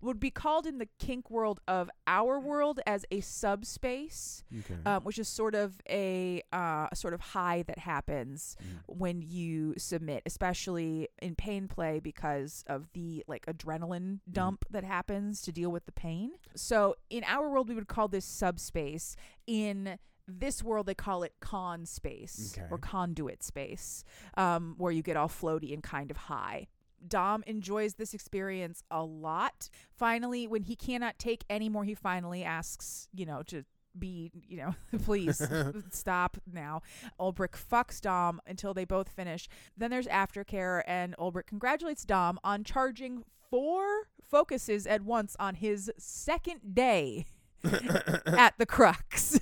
[0.00, 4.76] would be called in the kink world of our world as a subspace, Okay.
[4.84, 8.96] um, which is sort of a, uh, sort of high that happens Mm.
[8.98, 15.42] when you submit, especially in pain play because of the like adrenaline dump that happens
[15.42, 16.32] to deal with the pain.
[16.54, 19.16] So in our world, we would call this subspace.
[19.46, 22.66] In this world, they call it con space Okay.
[22.70, 24.04] or conduit space,
[24.36, 26.66] um, where you get all floaty and kind of high.
[27.08, 29.68] Dom enjoys this experience a lot.
[29.90, 33.64] Finally, when he cannot take anymore, he finally asks, you know, to
[33.98, 35.40] be, you know, please
[35.90, 36.82] stop now.
[37.18, 39.48] Ulbrich fucks Dom until they both finish.
[39.76, 45.90] Then there's aftercare, and Ulbrich congratulates Dom on charging four focuses at once on his
[45.98, 47.26] second day
[47.64, 49.40] at the Crux.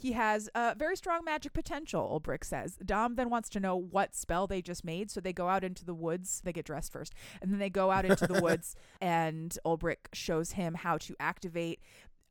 [0.00, 2.78] He has uh, very strong magic potential, Ulbrich says.
[2.82, 5.84] Dom then wants to know what spell they just made, so they go out into
[5.84, 6.40] the woods.
[6.42, 10.52] They get dressed first, and then they go out into the woods, and Ulbrich shows
[10.52, 11.80] him how to activate.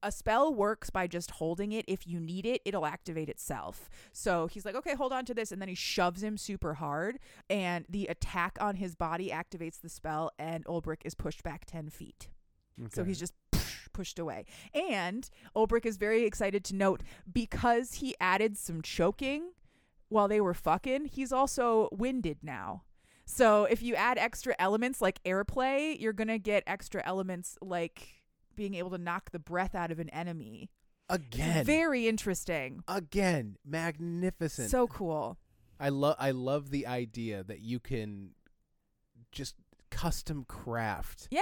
[0.01, 1.85] A spell works by just holding it.
[1.87, 3.87] If you need it, it'll activate itself.
[4.13, 5.51] So he's like, okay, hold on to this.
[5.51, 7.19] And then he shoves him super hard,
[7.51, 11.89] and the attack on his body activates the spell, and Ulbrich is pushed back 10
[11.89, 12.29] feet.
[12.91, 13.33] So he's just
[13.99, 14.45] pushed away.
[14.73, 19.51] And Ulbrich is very excited to note because he added some choking
[20.07, 22.83] while they were fucking, he's also winded now.
[23.25, 28.23] So if you add extra elements like airplay, you're going to get extra elements like
[28.55, 30.69] being able to knock the breath out of an enemy.
[31.09, 32.83] again, Very interesting.
[32.87, 34.71] again, magnificent.
[34.71, 35.37] So cool.
[35.77, 38.31] I love I love the idea that you can
[39.31, 39.55] just
[39.91, 41.27] custom craft.
[41.31, 41.41] Yeah.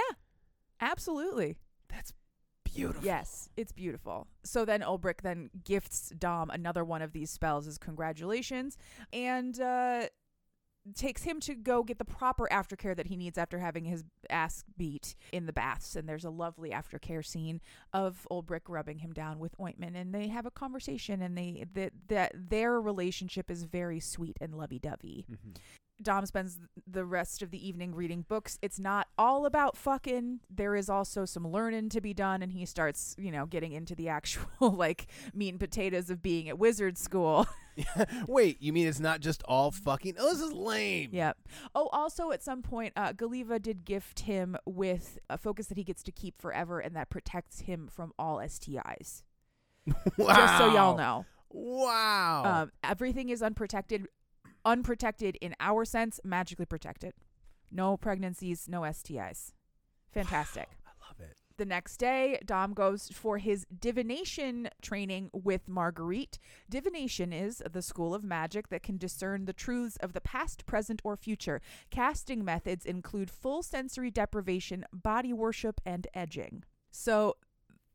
[0.80, 1.56] Absolutely.
[1.88, 2.12] That's
[2.74, 3.04] beautiful.
[3.04, 4.26] Yes, it's beautiful.
[4.44, 8.76] So then Ulbrich then gifts Dom another one of these spells as congratulations,
[9.12, 10.06] and uh,
[10.94, 14.64] takes him to go get the proper aftercare that he needs after having his ass
[14.76, 15.96] beat in the baths.
[15.96, 17.60] And there's a lovely aftercare scene
[17.92, 21.92] of Ulbrich rubbing him down with ointment, and they have a conversation, and they that
[22.08, 25.26] that their relationship is very sweet and lovey-dovey.
[25.30, 25.56] Mhm.
[26.00, 28.58] Dom spends the rest of the evening reading books.
[28.62, 30.40] It's not all about fucking.
[30.48, 33.94] There is also some learning to be done, and he starts, you know, getting into
[33.96, 37.46] the actual like meat and potatoes of being at wizard school.
[38.26, 40.16] Wait, you mean it's not just all fucking?
[40.18, 41.10] Oh, this is lame.
[41.12, 41.36] yep.
[41.76, 45.84] Oh, also at some point, uh, Galiva did gift him with a focus that he
[45.84, 49.22] gets to keep forever, and that protects him from all STIs.
[50.16, 50.34] Wow.
[50.34, 52.42] Just so y'all know, Wow.
[52.44, 54.06] um, everything is unprotected.
[54.64, 57.14] Unprotected in our sense, magically protected.
[57.70, 59.52] No pregnancies, no STIs.
[60.12, 60.68] Fantastic.
[60.86, 61.36] I love it.
[61.58, 66.38] The next day, Dom goes for his divination training with Marguerite.
[66.70, 71.02] Divination is the school of magic that can discern the truths of the past, present,
[71.02, 71.60] or future.
[71.90, 76.62] Casting methods include full sensory deprivation, body worship, and edging.
[76.92, 77.36] So,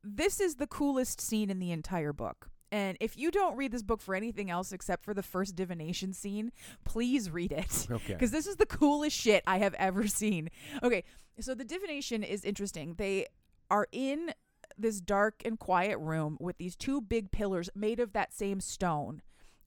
[0.03, 2.49] this is the coolest scene in the entire book.
[2.73, 6.11] And if you don't read this book for anything else except for the first divination
[6.11, 6.51] scene,
[6.85, 8.13] please read it Okay.
[8.13, 10.49] because this is the coolest shit I have ever seen.
[10.81, 11.03] Okay,
[11.39, 12.95] so the divination is interesting.
[12.97, 13.27] They
[13.69, 14.31] are in
[14.75, 19.21] this dark and quiet room with these two big pillars made of that same stone,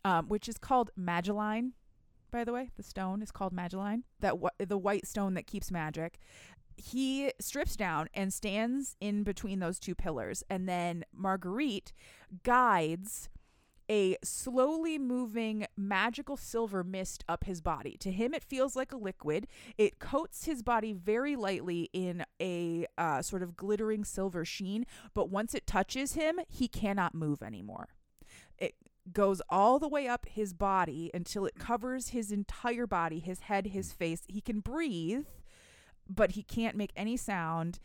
[0.04, 1.74] um, which is called Magellan.
[2.32, 4.02] By the way, the stone is called Magellan.
[4.18, 6.18] That the white stone that keeps magic.
[6.76, 11.92] He strips down and stands in between those two pillars, and then Marguerite
[12.42, 13.28] guides
[13.88, 17.96] a slowly moving magical silver mist up his body.
[17.98, 19.46] To him, it feels like a liquid.
[19.78, 25.30] It coats his body very lightly in a uh, sort of glittering silver sheen, but
[25.30, 27.88] once it touches him, he cannot move anymore.
[28.58, 28.74] It
[29.12, 33.68] goes all the way up his body until it covers his entire body, his head,
[33.68, 34.22] his face.
[34.26, 35.26] He can breathe,
[36.08, 37.78] but he can't make any sound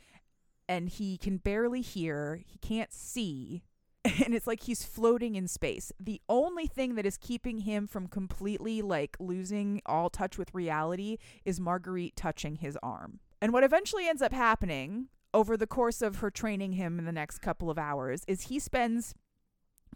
[0.68, 2.42] and he can barely hear.
[2.46, 3.64] He can't see
[4.26, 5.92] and it's like he's floating in space.
[6.00, 11.18] The only thing that is keeping him from completely like losing all touch with reality
[11.46, 13.20] is Marguerite touching his arm.
[13.42, 17.12] And what eventually ends up happening over the course of her training him in the
[17.12, 19.14] next couple of hours is he spends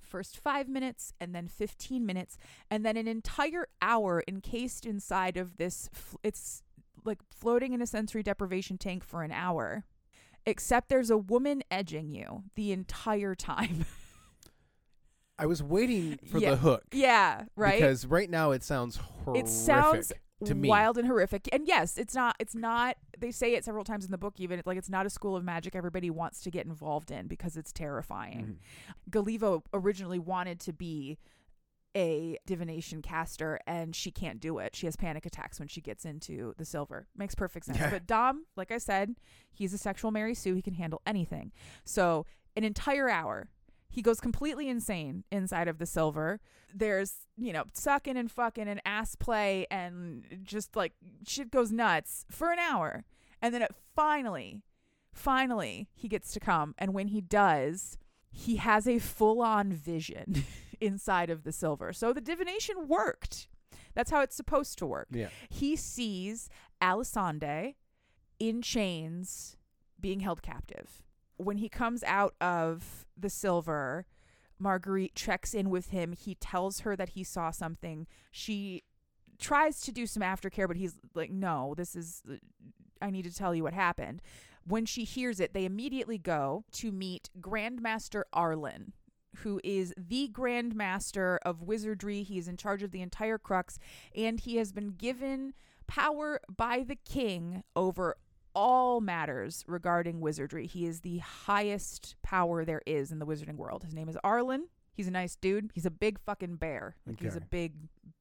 [0.01, 2.37] first 5 minutes and then 15 minutes
[2.69, 5.89] and then an entire hour encased inside of this
[6.23, 6.61] it's
[7.05, 9.85] like floating in a sensory deprivation tank for an hour
[10.47, 13.85] except there's a woman edging you the entire time.
[15.37, 16.51] I was waiting for Yeah.
[16.51, 16.83] the hook.
[16.93, 17.79] yeah, right.
[17.79, 20.13] Because right now it sounds horrific it sounds
[20.45, 20.69] to me.
[20.69, 21.49] wild and horrific.
[21.51, 22.35] And yes, it's not.
[22.39, 22.95] It's not.
[23.19, 24.35] They say it several times in the book.
[24.37, 27.27] Even it's like it's not a school of magic everybody wants to get involved in
[27.27, 28.59] because it's terrifying.
[28.59, 29.11] Mhm.
[29.11, 31.17] Galiva originally wanted to be
[31.95, 34.75] a divination caster and she can't do it.
[34.75, 37.07] She has panic attacks when she gets into the silver.
[37.15, 37.79] Makes perfect sense.
[37.79, 37.89] Yeah.
[37.89, 39.15] But Dom, like I said,
[39.51, 40.55] he's a sexual Mary Sue.
[40.55, 41.51] He can handle anything.
[41.83, 42.25] So,
[42.57, 43.49] an entire hour,
[43.89, 46.41] he goes completely insane inside of the silver.
[46.73, 50.93] There's, you know, sucking and fucking and ass play and just like
[51.25, 53.05] shit goes nuts for an hour.
[53.41, 54.63] And then it finally,
[55.13, 56.75] finally, he gets to come.
[56.77, 57.97] And when he does,
[58.31, 60.43] he has a full on vision
[60.81, 61.93] inside of the silver.
[61.93, 63.47] So the divination worked.
[63.93, 65.07] That's how it's supposed to work.
[65.11, 65.29] Yeah.
[65.49, 66.49] He sees
[66.81, 67.75] Allisande
[68.39, 69.55] in chains
[69.99, 71.03] being held captive.
[71.37, 74.05] When he comes out of the silver,
[74.59, 76.13] Marguerite checks in with him.
[76.13, 78.07] He tells her that he saw something.
[78.31, 78.83] She
[79.39, 82.21] tries to do some aftercare, but he's like, no, this is,
[83.01, 84.21] I need to tell you what happened.
[84.67, 88.93] When she hears it, they immediately go to meet Grandmaster Arlen,
[89.35, 92.23] who is the Grandmaster of Wizardry.
[92.23, 93.79] He is in charge of the entire Crux,
[94.15, 95.53] and he has been given
[95.87, 98.15] power by the king over
[98.55, 100.65] all matters regarding wizardry.
[100.65, 103.83] He is the highest power there is in the wizarding world.
[103.83, 104.67] His name is Arlen.
[104.93, 105.71] He's a nice dude.
[105.75, 106.95] He's a big fucking bear.
[107.05, 107.73] Like he's a big,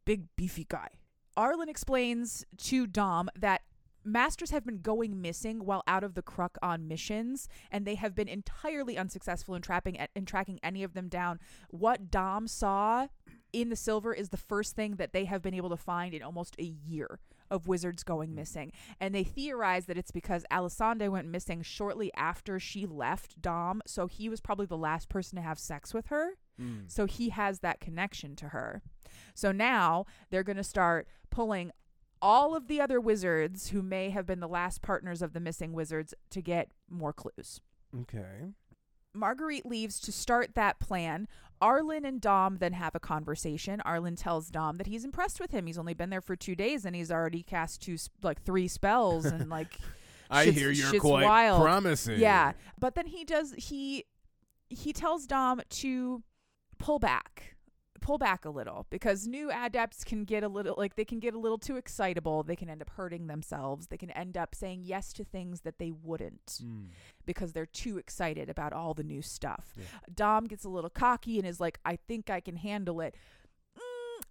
[0.05, 0.89] big beefy guy.
[1.37, 3.63] Arlen explains to Dom that
[4.05, 8.15] masters have been going missing while out of the Crux on missions, and they have
[8.15, 11.41] been entirely unsuccessful in trapping in tracking any of them down.
[11.71, 13.09] What Dom saw
[13.53, 16.23] in the silver is the first thing that they have been able to find in
[16.23, 17.21] almost a year
[17.51, 18.73] of wizards going missing.
[19.01, 24.07] And they theorize that it's because Allisande went missing shortly after she left Dom, so
[24.07, 26.33] he was probably the last person to have sex with her.
[26.61, 26.91] Mm.
[26.91, 28.83] So he has that connection to her.
[29.35, 31.71] So now they're going to start pulling
[32.25, 35.75] all of the other wizards who may have been the last partners of the missing
[35.75, 37.61] wizards to get more clues.
[38.01, 38.47] Okay.
[39.13, 41.29] Marguerite leaves to start that plan.
[41.61, 43.83] Arlen and Dom then have a conversation.
[43.83, 45.67] Arlen tells Dom that he's impressed with him.
[45.67, 49.27] He's only been there for two days and he's already cast two, like three spells
[49.27, 49.77] and like
[50.31, 51.63] I hear you're quite wild.
[51.63, 52.19] promising.
[52.19, 54.05] Yeah, but then he does he
[54.71, 56.23] he tells Dom to
[56.79, 57.54] pull back.
[58.05, 61.35] Pull back a little because new adepts can get a little like they can get
[61.35, 62.43] a little too excitable.
[62.43, 63.87] They can end up hurting themselves.
[63.87, 66.89] They can end up saying yes to things that they wouldn't Mm.
[67.25, 69.73] because they're too excited about all the new stuff.
[69.77, 69.85] Yeah.
[70.15, 73.15] Dom gets a little cocky and is like, I think I can handle it.
[73.77, 74.25] Mm,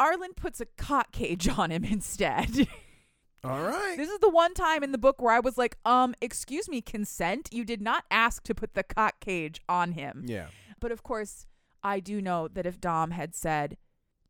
[0.00, 2.66] Arlen puts a cock cage on him instead.
[3.44, 3.96] All right.
[3.98, 6.80] This is the one time in the book where I was like, um, excuse me,
[6.80, 7.50] consent?
[7.52, 10.24] You did not ask to put the cock cage on him.
[10.26, 10.46] yeah.
[10.80, 11.46] But of course,
[11.84, 13.76] I do know that if Dom had said,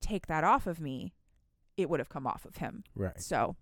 [0.00, 1.14] take that off of me,
[1.76, 2.82] it would have come off of him.
[2.94, 3.18] Right.
[3.20, 3.56] So,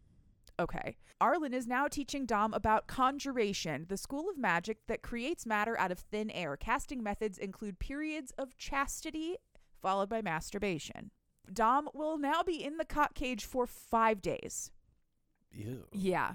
[0.58, 0.96] okay.
[1.20, 5.92] Arlen is now teaching Dom about conjuration, the school of magic that creates matter out
[5.92, 6.56] of thin air.
[6.56, 9.36] Casting methods include periods of chastity
[9.80, 11.10] followed by masturbation.
[11.52, 14.70] Dom will now be in the cock cage for five days.
[15.52, 15.84] Ew.
[15.92, 16.34] Yeah.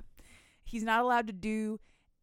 [0.63, 1.79] He's not allowed to do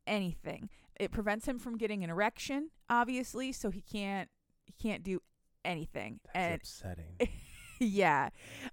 [0.06, 0.68] anything.
[1.00, 4.28] It prevents him from getting an erection, obviously, so he can't
[4.64, 5.20] he can't do
[5.64, 6.20] anything.
[6.26, 7.28] That's and upsetting.
[7.80, 8.30] yeah.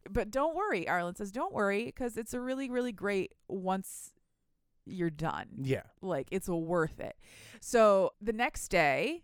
[0.09, 4.11] But don't worry, Arlen says don't worry because it's a really really great once
[4.85, 5.47] you're done.
[5.61, 5.83] yeah.
[6.01, 7.15] Like it's worth it.
[7.59, 9.23] So the next day,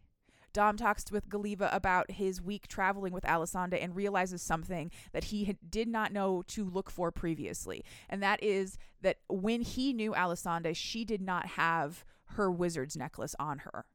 [0.54, 5.44] Dom talks with Galiva about his week traveling with Allisande and realizes something that he
[5.46, 7.84] had, did not know to look for previously.
[8.10, 13.36] And that is that when he knew Allisande, she did not have her wizard's necklace
[13.40, 13.86] on her.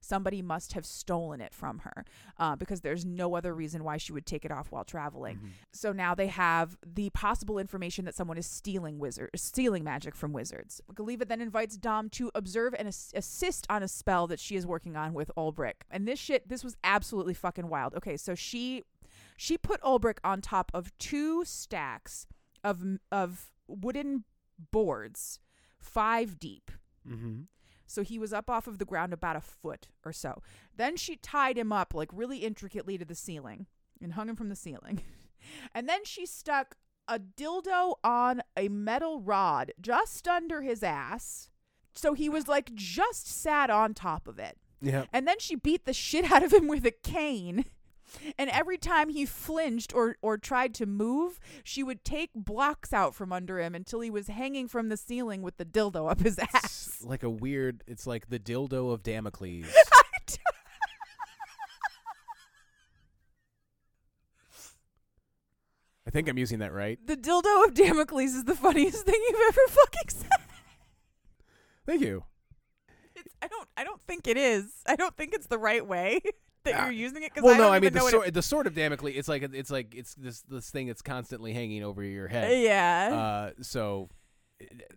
[0.00, 2.04] Somebody must have stolen it from her
[2.38, 5.36] uh, because there's no other reason why she would take it off while traveling.
[5.38, 5.50] Mhm.
[5.72, 10.32] So now they have the possible information that someone is stealing wizard, stealing magic from
[10.32, 10.80] wizards.
[10.94, 14.66] Galiva then invites Dom to observe and ass- assist on a spell that she is
[14.66, 15.82] working on with Ulbrich.
[15.90, 17.94] And this shit, this was absolutely fucking wild.
[17.94, 18.84] Okay, so she
[19.36, 22.26] she put Ulbrich on top of two stacks
[22.64, 22.82] of
[23.12, 24.24] of wooden
[24.70, 25.40] boards,
[25.78, 26.70] five deep.
[27.08, 27.42] Mm-hmm.
[27.90, 30.42] So he was up off of the ground about a foot or so.
[30.76, 33.66] Then she tied him up like really intricately to the ceiling
[34.00, 35.02] and hung him from the ceiling.
[35.74, 36.76] and then she stuck
[37.08, 41.50] a dildo on a metal rod just under his ass.
[41.92, 44.56] So he was like just sat on top of it.
[44.80, 45.06] Yeah.
[45.12, 47.64] And then she beat the shit out of him with a cane.
[48.38, 53.14] And every time he flinched or, or tried to move, she would take blocks out
[53.14, 56.38] from under him until he was hanging from the ceiling with the dildo up his
[56.38, 56.98] It's ass.
[57.04, 57.82] like a weird.
[57.86, 59.66] It's like the dildo of Damocles.
[66.06, 66.98] I think I'm using that right.
[67.06, 70.28] The dildo of Damocles is the funniest thing you've ever fucking said.
[71.86, 72.24] Thank you.
[73.14, 73.68] It's, I don't.
[73.76, 74.64] I don't think it is.
[74.86, 76.20] I don't think it's the right way
[76.64, 76.84] that Ah.
[76.84, 77.32] you're using it.
[77.32, 78.34] Because Well, I no, I mean the sword.
[78.34, 79.12] The sword of Damocles.
[79.14, 82.62] It's like it's like it's this this thing that's constantly hanging over your head.
[82.62, 83.50] yeah.
[83.56, 84.08] Uh, so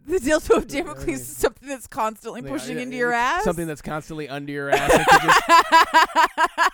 [0.06, 3.44] the dildo of Damocles is something that's constantly Yeah, pushing yeah, into your ass.
[3.46, 4.92] Something that's constantly under your ass.
[4.94, 6.72] It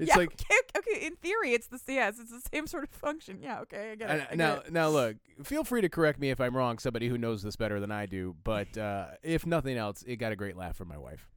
[0.02, 1.06] it's yeah, like okay, okay.
[1.06, 3.40] In theory, it's the yes, it's the same sort of function.
[3.42, 3.60] Yeah.
[3.60, 3.92] Okay.
[3.92, 4.14] I get it.
[4.14, 4.72] I get now, it.
[4.72, 5.16] now look.
[5.44, 6.78] Feel free to correct me if I'm wrong.
[6.78, 8.34] Somebody who knows this better than I do.
[8.42, 11.28] But uh, if nothing else, it got a great laugh from my wife.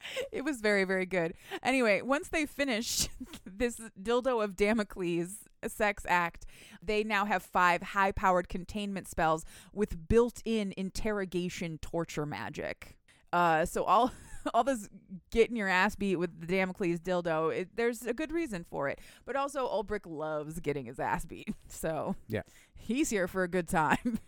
[0.32, 1.34] it was very very good.
[1.62, 3.08] Anyway once they finished
[3.46, 6.46] this dildo of damocles sex act
[6.82, 9.44] they now have five high powered containment spells
[9.74, 12.96] with built-in interrogation torture magic.
[13.32, 14.12] Uh so all
[14.54, 14.88] all this
[15.30, 18.98] getting your ass beat with the damocles dildo it, there's a good reason for it.
[19.26, 22.42] But also ulbrich loves getting his ass beat so Yeah.
[22.74, 24.18] he's here for a good time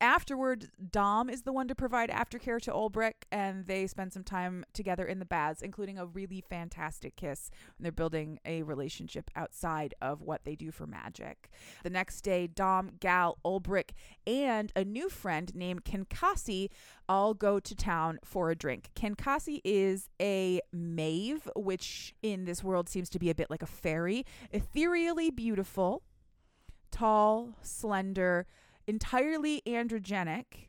[0.00, 4.64] Afterward, Dom is the one to provide aftercare to Ulbrich, and they spend some time
[4.72, 7.50] together in the baths, including a really fantastic kiss.
[7.76, 11.50] And they're building a relationship outside of what they do for magic.
[11.82, 13.90] The next day, Dom, Gal, Ulbrich,
[14.24, 16.68] and a new friend named Kenkasi
[17.08, 18.90] all go to town for a drink.
[18.94, 23.66] Kenkasi is a mave, which in this world seems to be a bit like a
[23.66, 26.04] fairy, ethereally beautiful,
[26.92, 28.46] tall, slender
[28.88, 30.68] entirely androgenic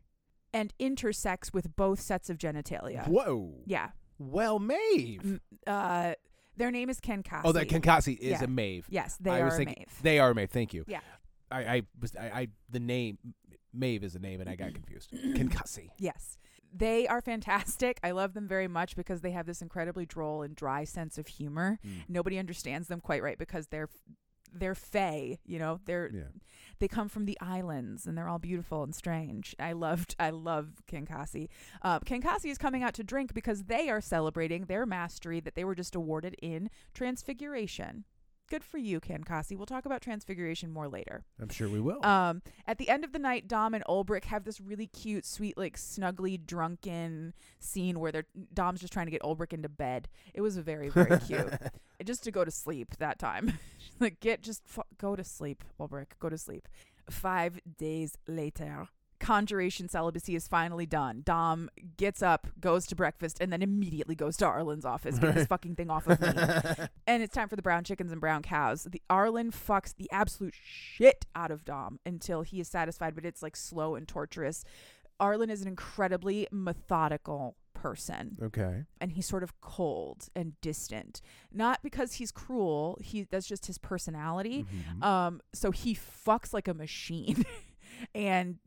[0.54, 3.08] and intersex with both sets of genitalia.
[3.08, 3.54] Whoa.
[3.66, 3.90] Yeah.
[4.20, 5.40] Well, Maeve.
[5.66, 6.14] Uh,
[6.58, 7.42] their name is Kenkasi.
[7.46, 8.44] Oh, that Kenkasi is Yeah.
[8.44, 8.86] a Maeve.
[8.90, 10.00] Yes, they I are was a thinking Maeve.
[10.04, 10.50] they are a Maeve.
[10.52, 10.84] Thank you.
[10.88, 11.00] Yeah.
[11.50, 13.18] I, I was I, I the name
[13.74, 15.12] Maeve is a name and I got confused.
[15.12, 15.90] Kenkasi.
[16.00, 16.38] Yes.
[16.72, 18.00] They are fantastic.
[18.04, 21.26] I love them very much because they have this incredibly droll and dry sense of
[21.26, 21.80] humor.
[21.84, 22.02] Mm.
[22.08, 23.90] Nobody understands them quite right because they're
[24.54, 25.80] they're fey, you know.
[25.86, 26.24] They're Yeah.
[26.80, 29.56] they come from the islands and they're all beautiful and strange.
[29.60, 31.50] I loved I love Kankasi.
[31.82, 35.64] Uh, Kankasi is coming out to drink because they are celebrating their mastery that they
[35.66, 38.06] were just awarded in Transfiguration.
[38.50, 39.56] Good for you, Kankasi.
[39.56, 41.24] We'll talk about Transfiguration more later.
[41.40, 42.04] I'm sure we will.
[42.06, 45.58] Um, at the end of the night, Dom and Ulbrich have this really cute, sweet,
[45.58, 50.10] like snuggly, drunken scene where they're Dom's just trying to get Ulbrich into bed.
[50.34, 51.54] It was very, very cute.
[52.04, 53.60] just to go to sleep that time.
[54.00, 56.08] like, get just f- go to sleep, Ulbrich.
[56.20, 56.68] Go to sleep.
[57.10, 58.88] Five days later,
[59.20, 61.22] conjuration celibacy is finally done.
[61.26, 65.20] Dom gets up, goes to breakfast, and then immediately goes to Arlen's office.
[65.20, 66.28] Get this fucking thing off of me.
[67.08, 68.88] and it's time for the brown chickens and brown cows.
[68.90, 73.44] The Arlen fucks the absolute shit out of Dom until he is satisfied, but it's
[73.44, 74.64] like slow and torturous.
[75.20, 78.84] Arlen is an incredibly methodical person okay.
[79.00, 81.22] and he's sort of cold and distant.
[81.52, 84.66] Not because he's cruel, he that's just his personality.
[84.66, 85.04] Mhm.
[85.04, 87.46] Um so he fucks like a machine.
[88.14, 88.58] and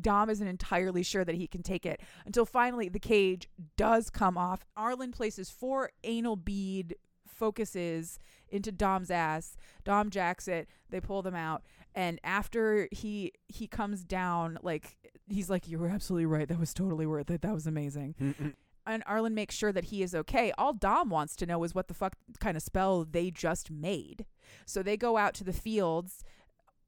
[0.00, 4.36] Dom isn't entirely sure that he can take it until finally the cage does come
[4.36, 4.64] off.
[4.76, 8.18] Arlen places four anal bead focuses
[8.48, 9.56] into Dom's ass.
[9.84, 10.68] Dom jacks it.
[10.90, 11.62] They pull them out,
[11.94, 14.96] and after he he comes down, like
[15.28, 16.48] he's like, "You were absolutely right.
[16.48, 17.42] That was totally worth it.
[17.42, 18.54] That was amazing." Mm-mm.
[18.86, 20.52] and Arlen makes sure that he is okay.
[20.58, 24.26] All Dom wants to know is what the fuck kind of spell they just made.
[24.66, 26.24] So they go out to the fields.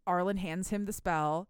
[0.07, 1.47] Arlen hands him the spell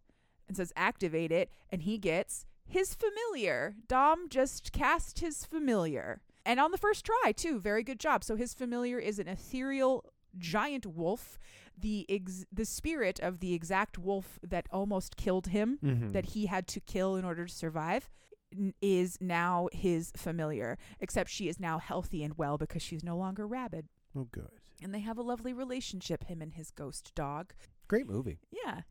[0.51, 1.51] and says, activate it.
[1.71, 3.75] And he gets his familiar.
[3.89, 6.21] Dom just cast his familiar.
[6.45, 7.59] And on the first try, too.
[7.61, 8.25] Very good job.
[8.25, 10.05] So his familiar is an ethereal
[10.39, 11.39] giant wolf,
[11.77, 16.13] the ex- the spirit of the exact wolf that almost killed him Mhm.
[16.13, 18.09] that he had to kill in order to survive
[18.53, 23.17] n- is now his familiar except she is now healthy and well because she's no
[23.17, 24.51] longer rabid oh, good.
[24.83, 27.53] and they have a lovely relationship him and his ghost dog
[27.89, 28.39] Great movie.
[28.51, 28.83] yeah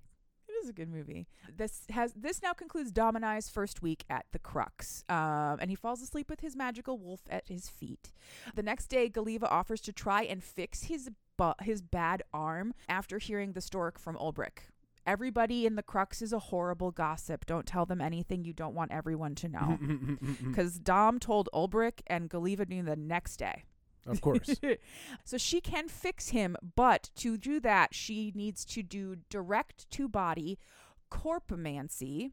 [0.63, 1.27] is a good movie.
[1.55, 6.01] This has this now concludes dominai's first week at the crux um, and he falls
[6.01, 8.11] asleep with his magical wolf at his feet.
[8.55, 13.17] The next day galiva offers to try and fix his bu- his bad arm after
[13.17, 14.59] hearing the stork from ulbrich.
[15.07, 17.45] Everybody in the crux is a horrible gossip.
[17.45, 19.79] Don't tell them anything you don't want everyone to know.
[20.43, 23.63] Because dom told ulbrich and galiva knew the next day
[24.09, 24.59] of course.
[25.23, 30.07] so she can fix him, but to do that, she needs to do direct to
[30.09, 30.57] body
[31.09, 32.31] corpomancy,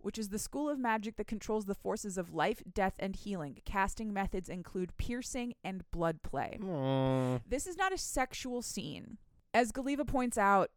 [0.00, 3.58] which is the school of magic that controls the forces of life, death, and healing.
[3.64, 6.58] Casting methods include piercing and blood play.
[6.62, 7.38] Aw.
[7.48, 9.18] This is not a sexual scene.
[9.52, 10.70] As Galiva points out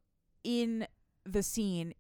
[0.44, 0.88] in
[1.26, 1.94] the scene,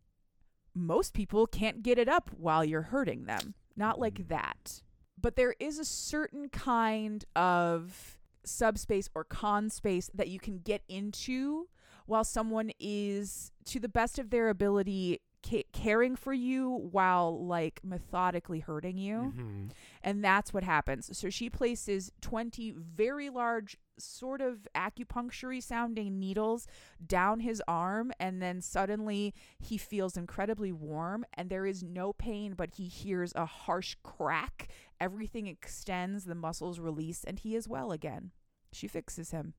[0.74, 3.54] most people can't get it up while you're hurting them.
[3.76, 4.28] Not like hmm.
[4.30, 4.82] that.
[5.20, 10.82] But there is a certain kind of subspace or con space that you can get
[10.88, 11.68] into
[12.06, 17.80] while someone is, to the best of their ability, ca- caring for you while like
[17.84, 19.72] methodically hurting you Mhm.
[20.04, 21.16] and that's what happens.
[21.18, 26.68] So she places 20 very large, sort of acupuncture sounding needles
[27.06, 32.54] down his arm, and then suddenly he feels incredibly warm, and there is no pain,
[32.54, 34.70] but he hears a harsh crack.
[34.99, 38.32] Everything extends, the muscles release, and he is well again.
[38.72, 39.54] She fixes him.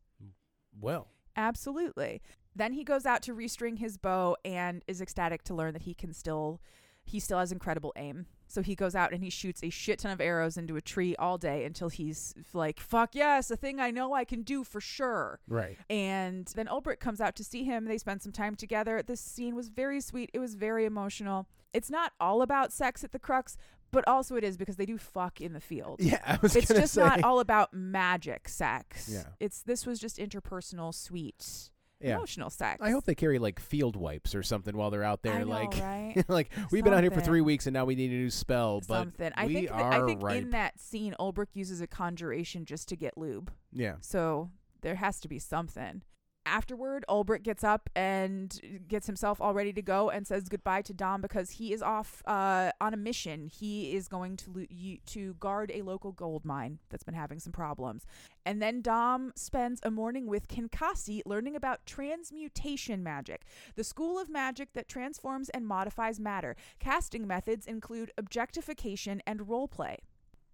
[0.78, 2.20] Well, Absolutely.
[2.54, 5.94] Then he goes out to restring his bow and is ecstatic to learn that he
[5.94, 6.60] can still
[7.04, 8.26] he still has incredible aim.
[8.46, 11.16] So he goes out and he shoots a shit ton of arrows into a tree
[11.16, 14.80] all day until he's like, "Fuck yes, a thing I know I can do for
[14.80, 15.78] sure." right.
[15.88, 17.86] And then Ulbrich comes out to see him.
[17.86, 19.02] They spend some time together.
[19.02, 20.30] This scene was very sweet.
[20.34, 21.46] It was very emotional.
[21.72, 23.56] It's not all about sex at the crux,
[23.90, 26.68] but also it is because they do fuck in the field Yeah, I was it's
[26.68, 27.00] just say.
[27.02, 29.08] not all about magic sex.
[29.10, 29.24] Yeah.
[29.40, 31.70] It's this was just interpersonal, sweet,
[32.02, 32.16] yeah.
[32.16, 32.80] emotional sex.
[32.82, 35.40] I hope they carry like field wipes or something while they're out there.
[35.40, 36.24] Know, like, right?
[36.28, 38.80] like we've been out here for three weeks and now we need a new spell.
[38.86, 39.32] But Something.
[39.36, 40.42] I we think I think ripe.
[40.42, 43.50] in that scene, Ulbrich uses a conjuration just to get lube.
[43.72, 43.94] yeah.
[44.00, 44.50] So
[44.82, 46.02] there has to be something.
[46.44, 50.92] Afterward, Ulbrich gets up and gets himself all ready to go and says goodbye to
[50.92, 53.46] Dom because he is off uh, on a mission.
[53.46, 57.38] He is going to lo- you, to guard a local gold mine that's been having
[57.38, 58.06] some problems.
[58.44, 63.42] And then Dom spends a morning with Kinkasi learning about transmutation magic,
[63.76, 66.56] the school of magic that transforms and modifies matter.
[66.80, 69.98] Casting methods include objectification and role play.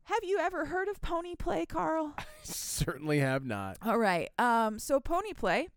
[0.04, 2.14] Have you ever heard of pony play, Carl?
[2.18, 3.76] I Certainly have not.
[3.82, 4.30] All right.
[4.38, 5.68] Um so pony play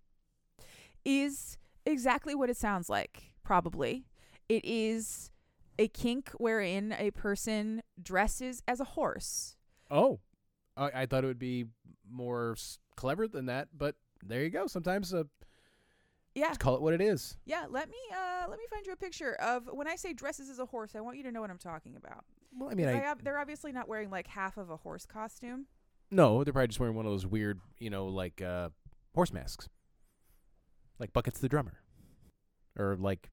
[1.05, 4.05] is exactly what it sounds like, probably.
[4.49, 5.31] It is
[5.79, 9.55] a kink wherein a person dresses as a horse.
[9.89, 10.19] Oh,
[10.77, 11.65] I, I thought it would be
[12.09, 13.95] more s- clever than that, but
[14.25, 14.67] there you go.
[14.67, 15.25] Sometimes a
[16.35, 16.53] Yeah.
[16.55, 17.37] Call it what it is.
[17.45, 20.49] Yeah, let me uh let me find you a picture of when I say dresses
[20.49, 22.25] as a horse, I want you to know what I'm talking about.
[22.57, 25.05] Well, I mean, They I, ob- they're obviously not wearing like half of a horse
[25.05, 25.65] costume.
[26.11, 28.69] no, they're probably just wearing one of those weird, you know, like uh,
[29.15, 29.69] horse masks,
[31.01, 31.81] like Buckets the drummer,
[32.79, 33.29] or like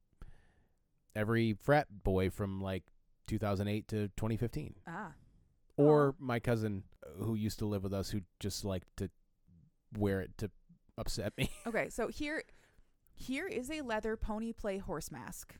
[1.14, 2.82] every frat boy from like
[3.28, 5.12] 2008 to 2015, Ah.
[5.76, 9.10] or my cousin uh, who used to live with us who just liked to
[9.96, 10.50] wear it to
[10.96, 11.50] upset me.
[11.66, 12.42] Okay, so here
[13.14, 15.54] here is a leather pony play horse mask.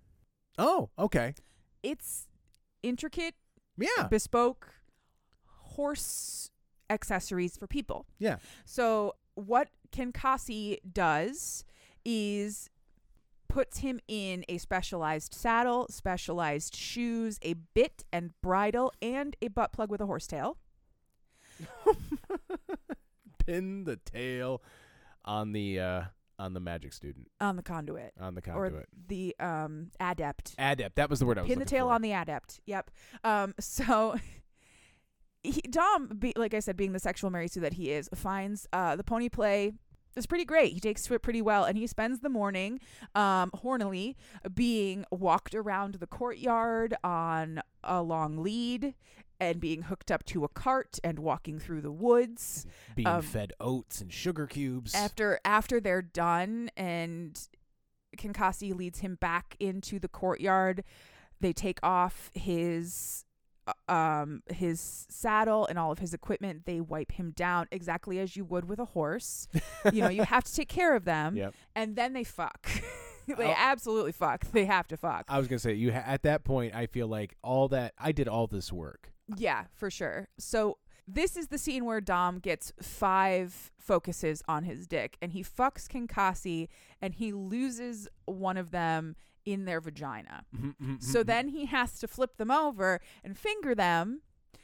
[0.58, 1.34] oh, okay,
[1.82, 2.26] It's
[2.82, 3.34] intricate,
[3.76, 4.72] yeah, bespoke
[5.44, 6.50] horse
[6.90, 8.06] accessories for people.
[8.18, 8.36] yeah.
[8.64, 11.64] So what Kinkasi does
[12.10, 12.70] is
[13.50, 19.72] puts him in a specialized saddle, specialized shoes, a bit and bridle, and a butt
[19.72, 20.56] plug with a horsetail.
[23.46, 24.62] Pin the tail
[25.24, 26.02] on the uh
[26.38, 28.88] on the magic student on the conduit on the or conduit.
[29.08, 30.54] the um adept.
[30.58, 30.96] Adept.
[30.96, 31.92] That was the word I was Pin the tail for.
[31.94, 32.60] on the adept.
[32.64, 32.90] Yep.
[33.24, 34.16] Um so
[35.42, 38.66] he, Dom, be, like I said, being the sexual Mary Sue that he is, finds
[38.72, 39.72] uh, the pony play
[40.16, 40.72] is pretty great.
[40.72, 42.80] He takes to it pretty well, and he spends the morning,
[43.14, 44.14] um, hornily,
[44.54, 48.94] being walked around the courtyard on a long lead,
[49.40, 52.66] and being hooked up to a cart and walking through the woods.
[52.96, 54.94] being um, fed oats and sugar cubes.
[54.94, 57.38] After after they're done, and
[58.16, 60.82] Kinkasi leads him back into the courtyard.
[61.40, 63.24] They take off his
[63.88, 66.64] um his saddle and all of his equipment.
[66.66, 69.48] They wipe him down exactly as you would with a horse.
[69.92, 71.54] you know, you have to take care of them, Yep.
[71.74, 72.68] and then they fuck.
[73.26, 73.54] they Oh.
[73.56, 74.44] absolutely fuck.
[74.52, 75.24] They have to fuck.
[75.28, 76.74] I was gonna say you ha- at that point.
[76.74, 79.12] I feel like all that I did all this work.
[79.36, 80.28] Yeah, for sure.
[80.38, 80.78] So
[81.08, 85.88] this is the scene where Dom gets five focuses on his dick, and he fucks
[85.88, 86.68] Kinkasi,
[87.00, 90.44] and he loses one of them in their vagina.
[90.54, 91.26] Mm-hmm, mm-hmm, so mm-hmm.
[91.26, 94.20] then he has to flip them over and finger them,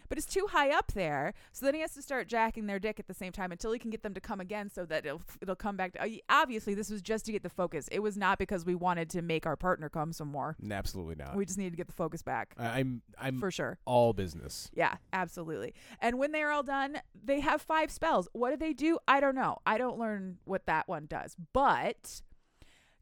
[0.08, 1.34] but it's too high up there.
[1.52, 3.78] So then he has to start jacking their dick at the same time until he
[3.78, 5.92] can get them to come again, so that it'll it'll come back.
[5.94, 7.88] To, uh, obviously, this was just to get the focus.
[7.92, 10.56] It was not because we wanted to make our partner come some more.
[10.70, 11.36] absolutely not.
[11.36, 13.78] We just needed to get the focus back I- I'm I'm for sure.
[13.84, 14.70] all business.
[14.74, 15.74] Yeah, absolutely.
[16.00, 18.28] And when they're all done, they have five spells.
[18.32, 18.98] What do they do?
[19.08, 19.58] I don't know.
[19.66, 21.36] I don't learn what that one does.
[21.52, 22.22] But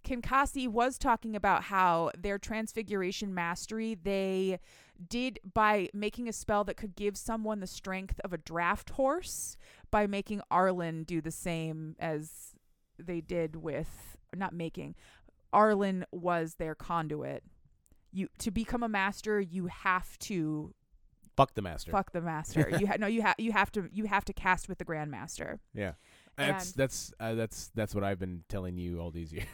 [0.04, 4.58] Kinkasi was talking about how their transfiguration mastery they
[5.08, 9.56] did by making a spell that could give someone the strength of a draft horse
[9.90, 12.54] by making Arlen do the same as
[12.98, 14.94] they did with not making
[15.52, 17.42] Arlen was their conduit.
[18.12, 20.74] You to become a master, you have to
[21.36, 21.90] Fuck the master.
[21.90, 22.68] fuck the master.
[22.78, 25.58] you ha- no, you have you have to you have to cast with the grandmaster.
[25.74, 25.92] Yeah.
[26.36, 29.46] That's And- that's uh, that's that's what I've been telling you all these years.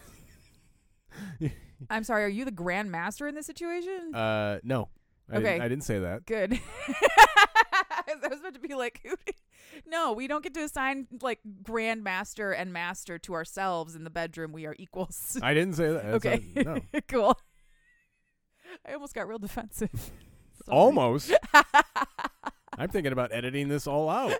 [1.91, 4.14] I'm sorry, are you the grandmaster in this situation?
[4.14, 4.89] uh, no.
[5.31, 5.45] I Okay.
[5.45, 6.26] Didn't, I didn't say that.
[6.26, 6.61] Good.
[6.89, 9.14] I was about to be like, who
[9.87, 14.53] no, we don't get to assign like grandmaster and master to ourselves in the bedroom.
[14.53, 15.39] We are equals.
[15.43, 16.05] I didn't say that.
[16.05, 17.01] That's okay, not- no.
[17.09, 17.39] cool.
[18.87, 20.11] I almost got real defensive.
[20.68, 21.33] Almost.
[22.76, 24.35] I'm thinking about editing this all out.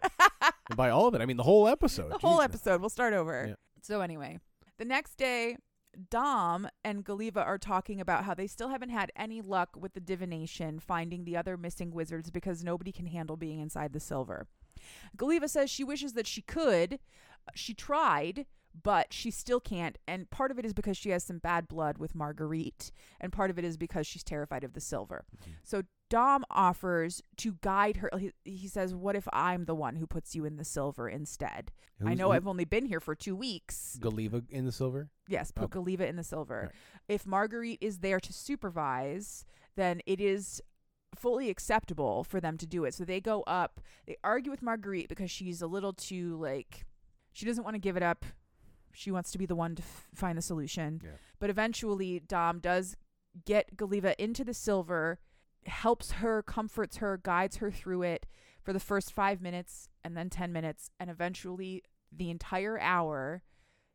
[0.69, 2.11] and by all of it, I mean the whole episode.
[2.13, 2.81] the whole episode.
[2.81, 3.47] We'll start over.
[3.49, 3.55] Yeah.
[3.83, 4.39] So anyway,
[4.79, 5.57] the next day,
[6.11, 10.01] Dom and Galiva are talking about how they still haven't had any luck with the
[10.01, 14.47] divination finding the other missing wizards because nobody can handle being inside the silver.
[15.17, 17.01] Galiva says she wishes that she could.
[17.55, 18.47] She tried,
[18.81, 19.99] but she still can't.
[20.07, 23.51] And part of it is because she has some bad blood with Marguerite, and part
[23.51, 25.25] of it is because she's terrified of the silver.
[25.43, 25.53] Mm-hmm.
[25.65, 28.11] So Dom offers to guide her.
[28.19, 31.71] He, he says, What if I'm the one who puts you in the silver instead?
[32.05, 33.99] I know who- I've only been here for two weeks.
[34.01, 35.11] Galiva in the silver.
[35.29, 35.69] Yes, put Oh.
[35.69, 36.61] Galiva in the silver.
[36.73, 36.73] Right.
[37.09, 39.45] If Marguerite is there to supervise,
[39.77, 40.63] then it is
[41.15, 42.95] fully acceptable for them to do it.
[42.95, 46.87] So they go up, they argue with Marguerite because she's a little too, like,
[47.33, 48.25] she doesn't want to give it up.
[48.93, 51.01] She wants to be the one to f- find the solution.
[51.05, 51.11] Yeah.
[51.39, 52.97] But eventually, Dom does
[53.45, 55.19] get Galiva into the silver,
[55.69, 58.27] helps her, comforts her, guides her through it
[58.63, 60.91] for the first five minutes and then 10 minutes.
[61.01, 63.43] And eventually, the entire hour,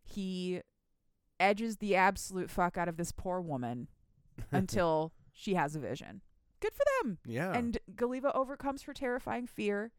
[0.03, 0.61] he
[1.39, 3.88] edges the absolute fuck out of this poor woman
[4.51, 6.21] until she has a vision.
[6.59, 7.17] Good for them.
[7.26, 7.51] yeah.
[7.53, 9.91] And Galiva overcomes her terrifying fear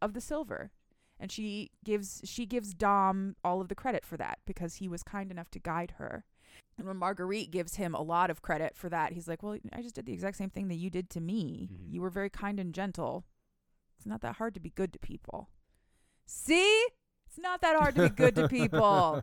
[0.00, 0.70] of the silver.
[1.18, 5.02] And she gives she gives Dom all of the credit for that because he was
[5.02, 6.24] kind enough to guide her.
[6.78, 9.82] And when Marguerite gives him a lot of credit for that, he's like, "Well, I
[9.82, 11.68] just did the exact same thing that you did to me.
[11.72, 11.92] Mhm.
[11.92, 13.24] You were very kind and gentle.
[13.96, 15.48] It's not that hard to be good to people."
[16.26, 16.86] See?
[17.26, 19.22] It's not that hard to be good to people.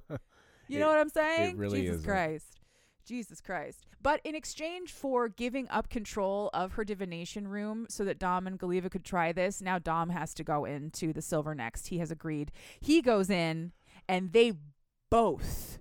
[0.68, 1.58] You It- know what I'm saying?
[1.58, 2.10] really Jesus isn't.
[2.10, 2.60] Christ.
[3.06, 3.86] Jesus Christ.
[4.02, 8.58] But in exchange for giving up control of her divination room so that Dom and
[8.58, 11.88] Galiva could try this, now Dom has to go into the silver next.
[11.88, 12.52] He has agreed.
[12.80, 13.74] He goes in
[14.08, 14.54] and they
[15.10, 15.80] both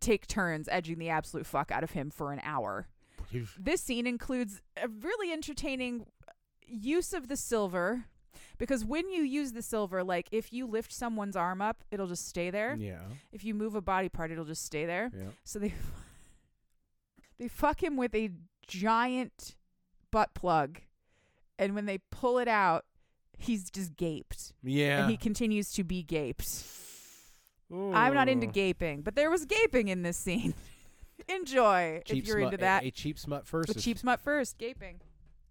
[0.00, 2.88] take turns edging the absolute fuck out of him for an hour.
[3.58, 6.06] This scene includes a really entertaining
[6.66, 8.04] use of the silver
[8.58, 12.26] because when you use the silver, like if you lift someone's arm up, it'll just
[12.28, 12.76] stay there.
[12.78, 13.00] Yeah.
[13.32, 15.10] If you move a body part, it'll just stay there.
[15.14, 15.24] Yeah.
[15.44, 15.74] So they
[17.38, 18.30] they fuck him with a
[18.66, 19.56] giant
[20.10, 20.80] butt plug,
[21.58, 22.84] and when they pull it out,
[23.36, 25.02] he's just gaped, Yeah.
[25.02, 26.46] and he continues to be gaped.
[27.72, 30.54] I'm not into gaping, but there was gaping in this scene.
[31.28, 32.84] Enjoy Cheap if you're smut- into a- that.
[32.84, 33.76] A, cheap smut first.
[33.76, 35.00] Is- cheap smut first, gaping.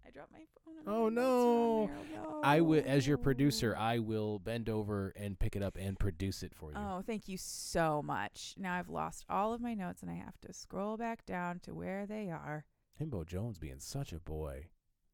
[0.06, 0.74] I dropped my phone.
[0.86, 1.90] Oh, no.
[2.16, 3.76] Oh, I will, as your producer.
[3.76, 6.78] I will bend over and pick it up and produce it for you.
[6.78, 8.54] Oh, thank you so much.
[8.56, 11.74] Now I've lost all of my notes and I have to scroll back down to
[11.74, 12.64] where they are.
[13.00, 14.68] Himbo Jones being such a boy,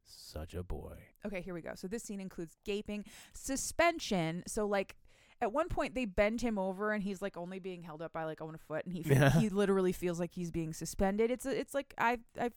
[0.04, 0.96] such a boy.
[1.26, 1.72] Okay, here we go.
[1.74, 4.42] So this scene includes gaping, suspension.
[4.46, 4.96] So like
[5.44, 8.24] at one point they bend him over and he's like only being held up by
[8.24, 11.30] like one foot and he fe- he literally feels like he's being suspended.
[11.30, 12.50] It's a, it's like I I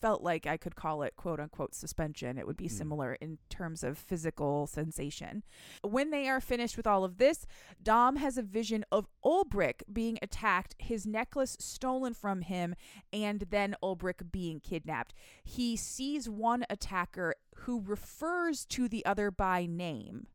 [0.00, 2.38] felt like I could call it quote unquote suspension.
[2.38, 2.70] It would be Mm.
[2.70, 5.42] similar in terms of physical sensation.
[5.82, 7.46] When they are finished with all of this,
[7.82, 12.74] Dom has a vision of Ulbrich being attacked, his necklace stolen from him,
[13.12, 15.12] and then Ulbrich being kidnapped.
[15.44, 17.34] He sees one attacker
[17.66, 20.28] who refers to the other by name.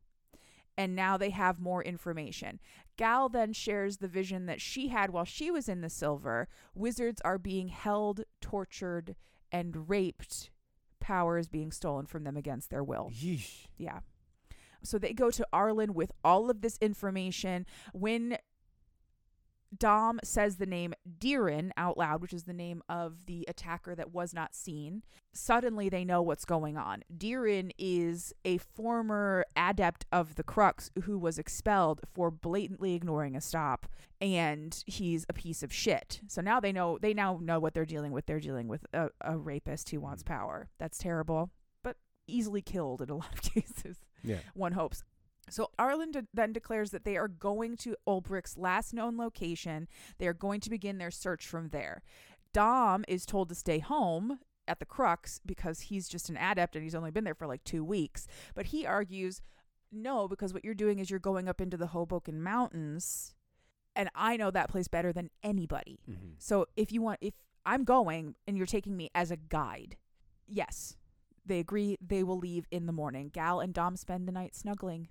[0.78, 2.60] And now they have more information.
[2.96, 6.48] Gal then shares the vision that she had while she was in the silver.
[6.74, 9.16] Wizards are being held, tortured,
[9.50, 10.50] and raped.
[11.00, 13.10] Power is being stolen from them against their will.
[13.14, 13.66] Yeesh.
[13.78, 14.00] Yeah.
[14.82, 17.66] So they go to Arlen with all of this information.
[17.92, 18.38] When
[19.76, 24.12] Dom says the name Deerin out loud, which is the name of the attacker that
[24.12, 25.02] was not seen,
[25.32, 27.02] suddenly they know what's going on.
[27.16, 33.40] Deerin is a former adept of the Crux who was expelled for blatantly ignoring a
[33.40, 33.86] stop,
[34.20, 36.20] and he's a piece of shit.
[36.28, 38.26] So now they know they now know what they're dealing with.
[38.26, 40.26] They're dealing with a, a rapist who wants mm.
[40.26, 40.68] power.
[40.78, 41.50] That's terrible,
[41.82, 41.96] but
[42.26, 44.38] easily killed in a lot of cases Yeah.
[44.54, 45.02] one hopes.
[45.48, 49.86] So Arlen de- then declares that they are going to Ulbrich's last known location.
[50.18, 52.02] They are going to begin their search from there.
[52.52, 56.82] Dom is told to stay home at the Crux because he's just an adept and
[56.82, 58.26] he's only been there for like two weeks.
[58.54, 59.40] But he argues,
[59.92, 63.34] no, because what you're doing is you're going up into the Hoboken Mountains,
[63.94, 66.00] and I know that place better than anybody.
[66.10, 66.32] Mm-hmm.
[66.38, 67.34] So if you want, if
[67.64, 69.96] I'm going and you're taking me as a guide,
[70.46, 70.96] yes,
[71.44, 71.96] they agree.
[72.04, 73.30] They will leave in the morning.
[73.32, 75.08] Gal and Dom spend the night snuggling,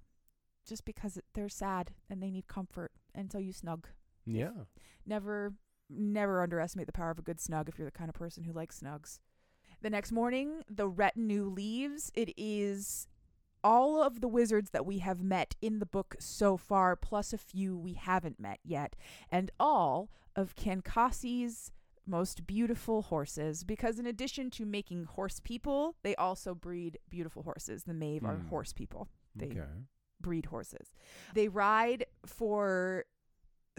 [0.66, 3.88] just because they're sad and they need comfort, and so you snug.
[4.26, 4.66] Yeah.
[5.06, 5.54] Never,
[5.90, 8.54] never underestimate the power of a good snug if you're the kind of person who
[8.54, 9.20] likes snugs.
[9.82, 12.12] The next morning, the retinue leaves.
[12.16, 13.08] It is
[13.64, 17.38] all of the wizards that we have met in the book so far, plus a
[17.38, 18.96] few we haven't met yet,
[19.32, 21.72] and all of Kankasi's
[22.08, 23.64] most beautiful horses.
[23.64, 27.84] Because in addition to making horse people, they also breed beautiful horses.
[27.84, 28.48] The Mave are Hmm.
[28.48, 29.08] horse people.
[29.36, 29.66] They Okay.
[30.22, 30.94] Breed horses.
[31.34, 33.06] They ride for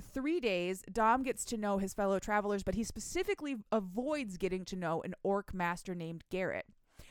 [0.00, 0.82] three days.
[0.92, 5.14] Dom gets to know his fellow travelers, but he specifically avoids getting to know an
[5.22, 6.66] orc master named Garrett,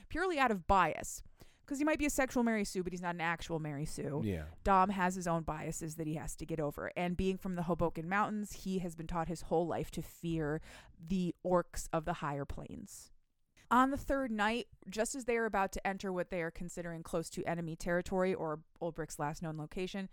[0.09, 1.23] purely out of bias.
[1.65, 4.21] Because he might be a sexual Mary Sue, but he's not an actual Mary Sue.
[4.23, 4.43] Yeah.
[4.63, 6.91] Dom has his own biases that he has to get over.
[6.95, 10.61] And being from the Hoboken Mountains, he has been taught his whole life to fear
[11.07, 13.09] the orcs of the higher plains.
[13.71, 17.03] On the third night, just as they are about to enter what they are considering
[17.03, 20.09] close to enemy territory or Ulbrich's last known location,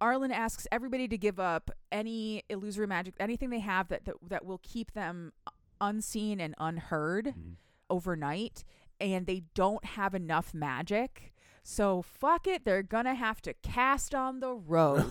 [0.00, 4.44] Arlen asks everybody to give up any illusory magic, anything they have that, that, that
[4.44, 5.32] will keep them
[5.80, 7.56] unseen and unheard Mhm.
[7.90, 8.64] overnight
[9.00, 11.32] and they don't have enough magic.
[11.62, 15.10] So fuck it, they're gonna have to cast on the road.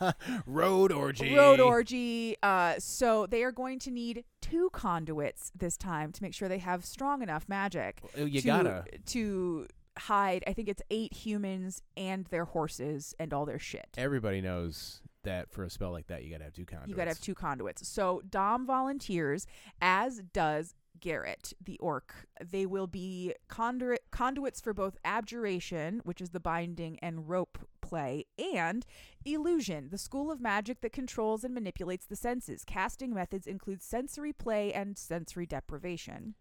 [0.46, 1.34] Road orgy.
[1.34, 2.36] road orgy.
[2.42, 6.58] Uh, so they are going to need two conduits this time to make sure they
[6.58, 8.84] have strong enough magic Oh, You to, gotta.
[9.06, 9.66] to
[9.98, 10.42] hide.
[10.46, 13.86] I think it's eight humans and their horses and all their shit.
[13.96, 16.88] Everybody knows that for a spell like that, you gotta have two conduits.
[16.90, 17.86] You got to have two conduits.
[17.86, 19.46] So Dom volunteers,
[19.80, 22.14] as does Garrett, the orc.
[22.42, 28.24] They will be conduit conduits for both abjuration, which is the binding and rope play,
[28.38, 28.86] and
[29.26, 32.64] illusion, the school of magic that controls and manipulates the senses.
[32.64, 36.34] Casting methods include sensory play and sensory deprivation.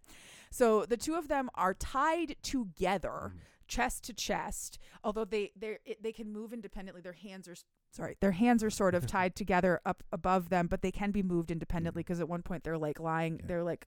[0.50, 3.40] So the two of them are tied together Mm.
[3.68, 4.78] chest to chest.
[5.04, 7.02] Although they they they can move independently.
[7.02, 7.56] Their hands are
[7.92, 11.22] sorry, their hands are sort of tied together up above them, but they can be
[11.22, 11.54] moved mm-hmm.
[11.54, 13.46] independently because at one point they're like lying, Yeah.
[13.48, 13.86] they're like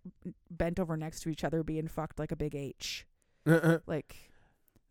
[0.51, 3.07] bent over next to each other, being fucked like a big H.
[3.87, 4.17] Like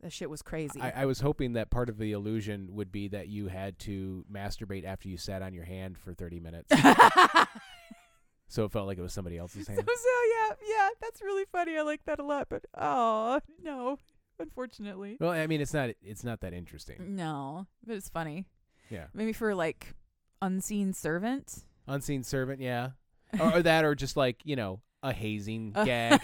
[0.01, 0.81] that shit was crazy.
[0.81, 4.25] I, I was hoping that part of the illusion would be that you had to
[4.31, 6.69] masturbate after you sat on your hand for 30 minutes.
[8.47, 9.87] so it felt like it was somebody else's So, hand.
[9.87, 11.77] so yeah, yeah, that's really funny.
[11.77, 12.47] I like that a lot.
[12.49, 13.97] But oh no,
[14.39, 17.15] unfortunately, Well, I mean, it's not it's not that interesting.
[17.15, 17.67] no.
[17.85, 18.45] But it's funny.
[18.93, 19.05] Yeah.
[19.13, 19.93] Maybe for like
[20.41, 21.63] unseen servant.
[21.87, 22.91] Unseen servant, yeah.
[23.39, 26.21] Or, or that, or just like, you know, a hazing Uh, gag.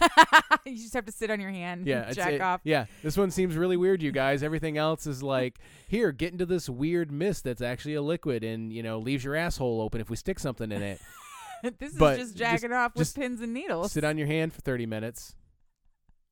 [0.65, 1.85] you just have to sit on your hand.
[1.87, 2.61] Yeah, and jack it- off.
[2.63, 4.43] Yeah, this one seems really weird, you guys.
[4.43, 5.57] Everything else is like,
[5.87, 9.35] here, get into this weird mist that's actually a liquid, and you know, leaves your
[9.35, 11.01] asshole open if we stick something in it.
[11.79, 13.91] this is but just just- jacking off with just pins and needles.
[13.91, 15.35] Sit on your hand for thirty minutes,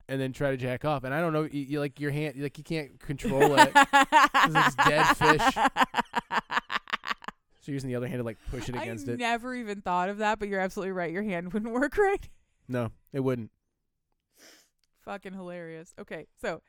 [0.08, 1.04] and then try to jack off.
[1.04, 3.72] And I don't know, you, you like your hand, like you can't control it.
[3.74, 5.64] Because it's dead fish.
[7.60, 9.18] So you're using the other hand to like push it I against it.
[9.18, 11.12] never even thought of that, but you're absolutely right.
[11.12, 12.26] Your hand wouldn't work right.
[12.66, 13.50] No, it wouldn't.
[15.04, 15.92] Fucking hilarious.
[16.00, 16.62] Okay, so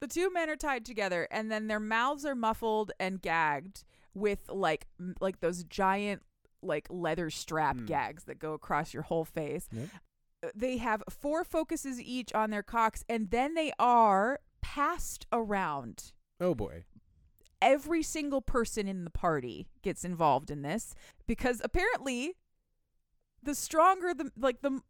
[0.00, 4.40] the two men are tied together, and then their mouths are muffled and gagged with
[4.48, 6.22] like m- like those giant
[6.62, 7.86] like leather strap Mm.
[7.86, 9.68] gags that go across your whole face.
[9.70, 9.88] Yep.
[10.54, 16.12] They have four focuses each on their cocks, and then they are passed around.
[16.40, 16.84] Oh boy.
[17.62, 20.94] Every single person in the party gets involved in this
[21.26, 22.34] because apparently
[23.42, 24.80] the stronger the like the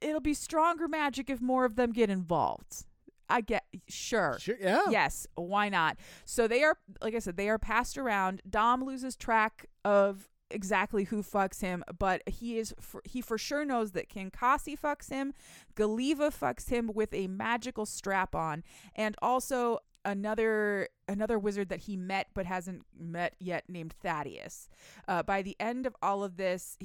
[0.00, 2.86] it'll be stronger magic if more of them get involved.
[3.28, 4.36] I get sure.
[4.38, 4.56] Sure.
[4.60, 4.82] Yeah.
[4.90, 5.96] Yes, why not?
[6.24, 8.42] So they are like I said, they are passed around.
[8.48, 13.64] Dom loses track of exactly who fucks him, but he is for, he for sure
[13.64, 15.34] knows that Kinkasi fucks him,
[15.74, 18.62] Galiva fucks him with a magical strap on,
[18.94, 24.68] and also another another wizard that he met but hasn't met yet named Thaddeus.
[25.06, 26.76] Uh, by the end of all of this,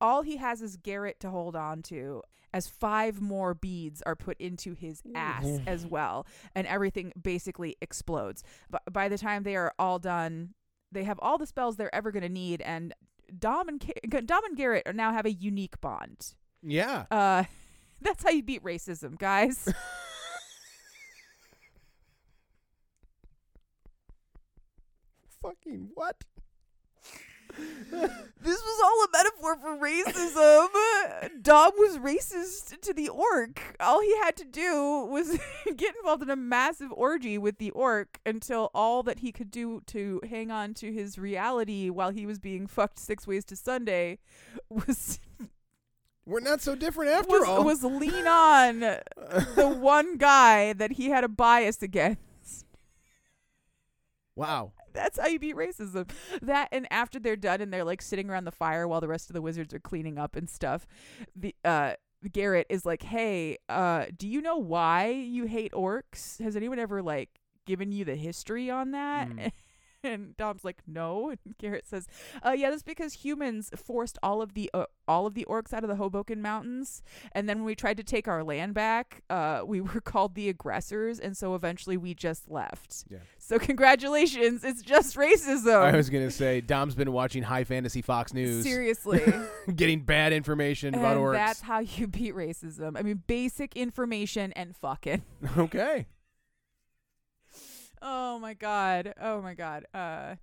[0.00, 2.22] all he has is Garrett to hold on to.
[2.54, 8.44] As five more beads are put into his ass as well, and everything basically explodes.
[8.68, 10.52] But by the time they are all done,
[10.92, 12.94] they have all the spells they're ever going to need, and
[13.38, 13.80] Dom and
[14.26, 16.34] Dom and Garrett are now have a unique bond.
[16.62, 17.06] Yeah.
[17.10, 17.44] Uh,
[18.00, 19.72] that's how you beat racism, guys.
[25.42, 26.22] Fucking what?
[27.90, 31.42] This was all a metaphor for racism.
[31.42, 33.76] Dom was racist to the orc.
[33.80, 35.38] All he had to do was
[35.76, 39.82] get involved in a massive orgy with the orc until all that he could do
[39.88, 44.18] to hang on to his reality while he was being fucked six ways to Sunday
[44.70, 45.20] was
[46.24, 47.64] We're not so different after was, all.
[47.64, 52.66] was lean on the one guy that he had a bias against.
[54.34, 54.72] wow.
[54.94, 56.10] That's how you beat racism.
[56.42, 59.30] That and after they're done and they're like sitting around the fire while the rest
[59.30, 60.86] of the wizards are cleaning up and stuff,
[61.34, 61.94] the uh
[62.32, 66.40] Garrett is like, "Hey, uh do you know why you hate orcs?
[66.42, 67.30] Has anyone ever like
[67.66, 69.52] given you the history on that?" Mm.
[70.12, 72.08] And Dom's like, "No." And Garrett says,
[72.44, 75.84] "Uh yeah, that's because humans forced all of the uh, all of the orcs out
[75.84, 79.62] of the Hoboken Mountains, and then when we tried to take our land back, uh
[79.66, 83.18] we were called the aggressors, and so eventually we just left." Yeah.
[83.38, 85.80] So congratulations, it's just racism.
[85.82, 89.22] I was gonna say Dom's been watching high fantasy Fox News, Seriously.
[89.76, 91.34] getting bad information about orcs.
[91.34, 92.98] that's how you beat racism.
[92.98, 95.22] I mean, basic information and fucking.
[95.56, 96.06] okay.
[98.52, 99.14] Oh my god.
[99.18, 99.86] Oh my god.
[99.94, 100.34] Uh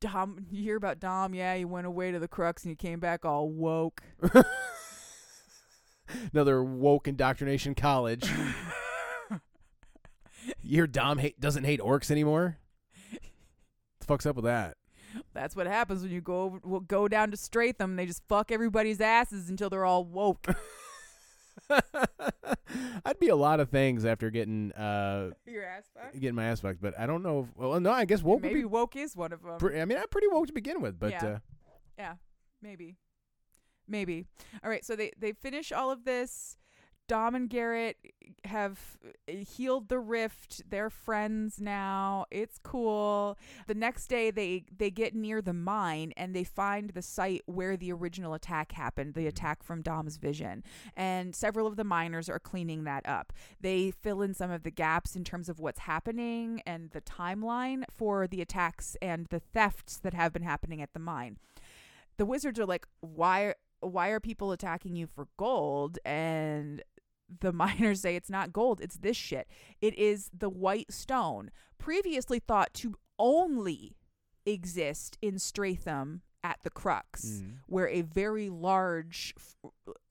[0.00, 3.00] Dom you hear about Dom, yeah, he went away to the crux and he came
[3.00, 4.02] back all woke.
[6.32, 8.30] Another woke indoctrination college.
[9.30, 12.58] you hear Dom hate, doesn't hate orcs anymore?
[13.10, 14.76] the fuck's up with that?
[15.32, 17.96] That's what happens when you go over, go down to Straetham.
[17.96, 20.46] They just fuck everybody's asses until they're all woke.
[23.04, 26.18] I'd be a lot of things after getting uh Your ass fucked?
[26.20, 27.40] getting my ass fucked, but I don't know.
[27.40, 28.64] If, well, no, I guess woke would Maybe be.
[28.64, 29.58] woke is one of them.
[29.58, 31.24] Pre- I mean, I'm pretty woke to begin with, but Yeah.
[31.26, 31.38] uh,
[31.98, 32.14] Yeah,
[32.62, 32.96] maybe,
[33.86, 34.26] maybe.
[34.62, 36.56] All right, so they they finish all of this.
[37.06, 37.98] Dom and Garrett
[38.46, 38.78] have
[39.26, 40.62] healed the rift.
[40.68, 42.24] They're friends now.
[42.30, 43.38] It's cool.
[43.66, 47.76] The next day, they they get near the mine and they find the site where
[47.76, 49.14] the original attack happened.
[49.14, 49.28] The mm-hmm.
[49.28, 50.64] attack from Dom's vision,
[50.96, 53.32] and several of the miners are cleaning that up.
[53.60, 57.84] They fill in some of the gaps in terms of what's happening and the timeline
[57.90, 61.38] for the attacks and the thefts that have been happening at the mine
[62.16, 66.82] the wizards are like why why are people attacking you for gold and
[67.40, 69.48] the miners say it's not gold, it's this shit.
[69.80, 73.96] It is the white stone, previously thought to only
[74.46, 77.56] exist in Straetham at the Crux, Mm.
[77.66, 79.56] where a very large f-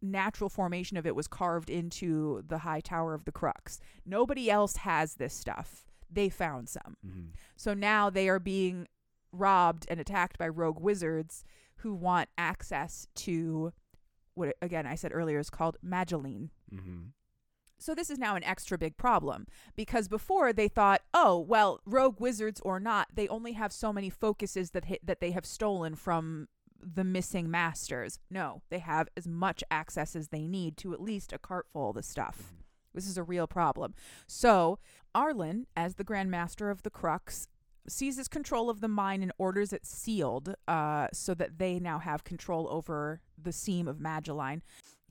[0.01, 3.79] natural formation of it was carved into the high tower of the Crux.
[4.05, 5.85] Nobody else has this stuff.
[6.09, 6.97] They found some.
[7.05, 7.27] Mhm.
[7.55, 8.87] So now they are being
[9.31, 11.43] robbed and attacked by rogue wizards
[11.77, 13.73] who want access to
[14.35, 16.49] what again I said earlier is called Magellan.
[16.73, 17.11] Mhm.
[17.77, 19.45] So this is now an extra big problem
[19.75, 24.09] because before they thought, "Oh, well, rogue wizards or not, they only have so many
[24.09, 26.47] focuses that hit, that they have stolen from
[26.79, 31.33] the missing masters." No, they have as much access as they need to at least
[31.33, 32.53] a cart full of the stuff.
[32.93, 33.95] This is a real problem.
[34.27, 34.79] So,
[35.13, 37.49] Arlen, as the Grand Master of the Crux,
[37.85, 42.23] seizes control of the mine and orders it sealed uh, so that they now have
[42.23, 44.61] control over the seam of Magellan.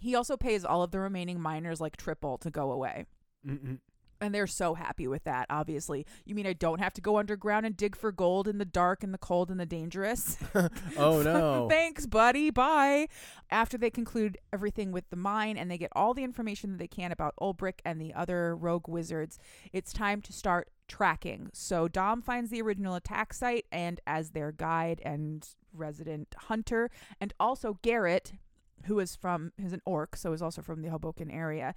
[0.02, 3.06] He also pays all of the remaining miners like triple to go away.
[3.46, 3.78] Mhm.
[4.20, 6.06] And they're so happy with that, obviously.
[6.24, 9.02] You mean I don't have to go underground and dig for gold in the dark
[9.02, 10.36] and the cold and the dangerous?
[10.96, 11.68] oh no.
[11.68, 12.50] Thanks, buddy.
[12.50, 13.08] Bye.
[13.50, 16.88] After they conclude everything with the mine and they get all the information that they
[16.88, 19.38] can about Ulbrich and the other rogue wizards,
[19.72, 21.48] it's time to start tracking.
[21.52, 26.90] So Dom finds the original attack site and as their guide and resident hunter,
[27.20, 28.34] and also Garrett,
[28.86, 31.74] who is from who's an orc, so is also from the Hoboken area.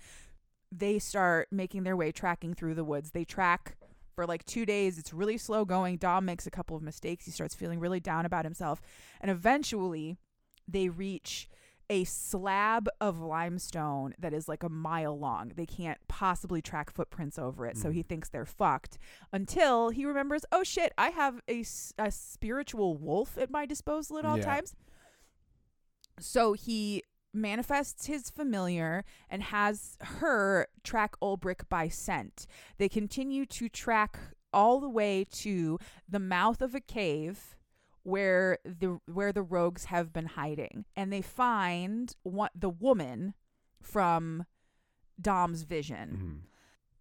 [0.72, 3.12] They start making their way tracking through the woods.
[3.12, 3.78] They track
[4.16, 4.98] for like two days.
[4.98, 5.98] It's really slow going.
[5.98, 7.26] Dom makes a couple of mistakes.
[7.26, 8.82] He starts feeling really down about himself.
[9.22, 10.18] And eventually,
[10.68, 11.48] they reach
[11.88, 15.52] a slab of limestone that is like a mile long.
[15.56, 17.78] They can't possibly track footprints over it.
[17.78, 18.08] So he Mhm.
[18.08, 18.98] thinks they're fucked
[19.32, 21.64] until he remembers, oh shit, I have a,
[22.00, 24.46] a spiritual wolf at my disposal at all Yeah.
[24.46, 24.76] times.
[26.20, 27.04] So he
[27.34, 32.48] manifests his familiar and has her track Ulbrich by scent.
[32.78, 34.18] They continue to track
[34.54, 37.58] all the way to the mouth of a cave
[38.04, 43.34] where the where the rogues have been hiding and they find what the woman
[43.82, 44.46] from
[45.20, 46.46] Dom's vision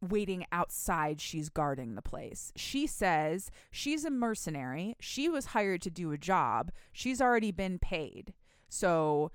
[0.03, 0.09] Mhm.
[0.11, 1.21] waiting outside.
[1.21, 2.53] She's guarding the place.
[2.57, 4.97] She says she's a mercenary.
[4.99, 6.73] She was hired to do a job.
[6.93, 8.35] She's already been paid.
[8.75, 9.31] So,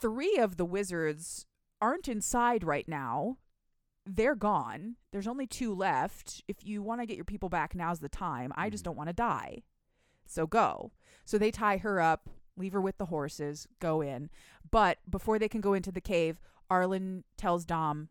[0.00, 1.46] three of the wizards
[1.80, 3.36] aren't inside right now.
[4.04, 4.96] They're gone.
[5.12, 6.42] There's only two left.
[6.48, 8.52] If you want to get your people back, now's the time.
[8.56, 8.86] I just Mhm.
[8.86, 9.62] don't want to die.
[10.26, 10.92] So, go.
[11.24, 14.30] So, they tie her up, leave her with the horses, go in.
[14.70, 18.08] But before they can go into the cave, Arlen tells Dom,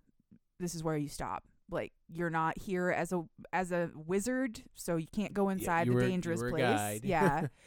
[0.60, 1.44] "This is where you stop.
[1.70, 5.94] Like you're not here as a as a wizard, so you can't go inside you
[5.94, 7.48] the were- dangerous place." Yeah.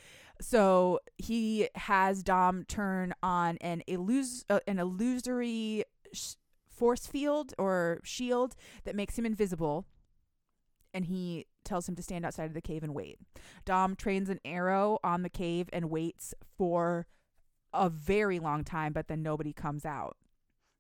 [0.41, 6.35] so he has Dom turn on an illus- uh, an illusory sh-
[6.69, 9.85] force field or shield that makes him invisible,
[10.95, 13.19] and he tells him to stand outside of the cave and wait.
[13.65, 17.07] Dom trains an arrow on the cave and waits for
[17.73, 20.17] a very long time, but then nobody comes out.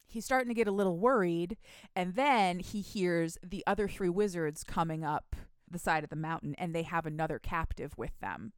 [0.06, 1.58] He's starting to get a little worried,
[1.94, 5.36] and then he hears the other three wizards coming up
[5.70, 8.52] the side of the mountain, and they have another captive with them.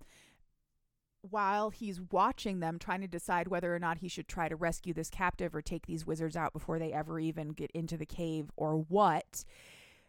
[1.23, 4.95] While he's watching them, trying to decide whether or not he should try to rescue
[4.95, 8.51] this captive or take these wizards out before they ever even get into the cave
[8.57, 9.45] or what,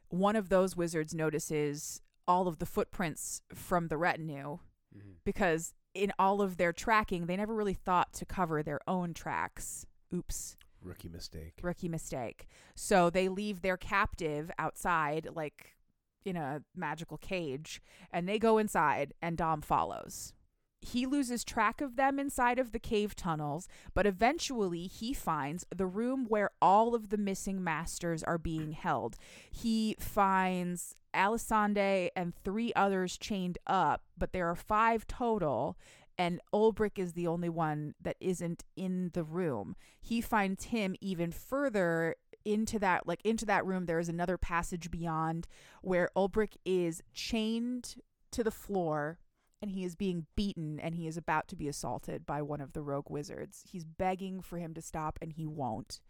[0.07, 4.59] one of those wizards notices all of the footprints from the retinue
[4.95, 5.16] Mhm.
[5.26, 9.86] because in all of their tracking, they never really thought to cover their own tracks.
[10.14, 11.59] Oops, Rookie mistake.
[11.62, 12.47] rookie mistake.
[12.76, 15.76] So they leave their captive outside, like
[16.24, 17.82] in a magical cage,
[18.12, 20.34] and they go inside, and Dom follows.
[20.82, 25.86] He loses track of them inside of the cave tunnels, but eventually he finds the
[25.86, 29.16] room where all of the missing masters are being held.
[29.52, 35.78] He finds Allisande and three others chained up, but there are five total,
[36.18, 39.76] and Ulbrich is the only one that isn't in the room.
[40.02, 44.90] He finds him even further into that like into that room there is another passage
[44.90, 45.48] beyond
[45.84, 47.96] where Ulbrich is chained
[48.32, 49.20] to the floor
[49.62, 52.74] and he is being beaten and he is about to be assaulted by one of
[52.74, 53.64] the rogue wizards.
[53.70, 56.01] He's begging for him to stop and he won't.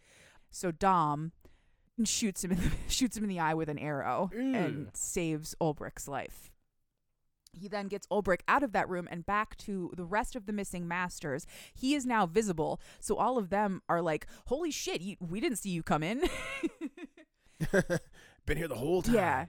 [0.49, 1.31] So Dom
[2.03, 6.07] shoots him in the, shoots him in the eye with an arrow and saves Ulbrich's
[6.07, 6.51] life.
[7.53, 10.53] He then gets Ulbrich out of that room and back to the rest of the
[10.53, 11.45] missing masters.
[11.73, 15.57] He is now visible, so all of them are like, "Holy shit, you, we didn't
[15.57, 16.21] see you come in."
[18.45, 19.15] Been here the whole time.
[19.15, 19.45] Yeah.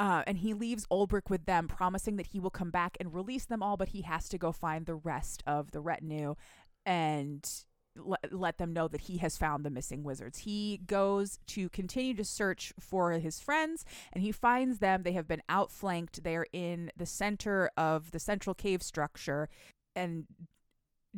[0.00, 3.44] Uh, and he leaves Ulbrich with them, promising that he will come back and release
[3.44, 6.34] them all, but he has to go find the rest of the retinue.
[6.84, 7.48] And
[7.96, 10.38] le- let them know that he has found the missing wizards.
[10.38, 15.02] He goes to continue to search for his friends and he finds them.
[15.02, 16.22] They have been outflanked.
[16.22, 19.48] They're in the center of the central cave structure
[19.94, 20.26] and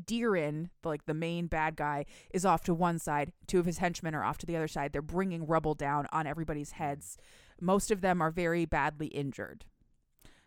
[0.02, 3.32] Deerin, like the main bad guy, is off to one side.
[3.46, 4.92] Two of his henchmen are off to the other side.
[4.92, 7.16] They're bringing rubble down on everybody's heads.
[7.60, 9.64] Most of them are very badly injured.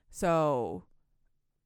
[0.09, 0.83] So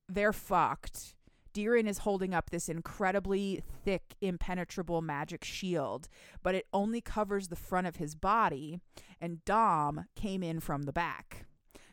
[0.07, 1.15] they're fucked.
[1.53, 6.07] Deerin is holding up this incredibly thick, impenetrable magic shield,
[6.43, 8.79] but it only covers the front of his body,
[9.19, 11.45] and Dom came in from the back.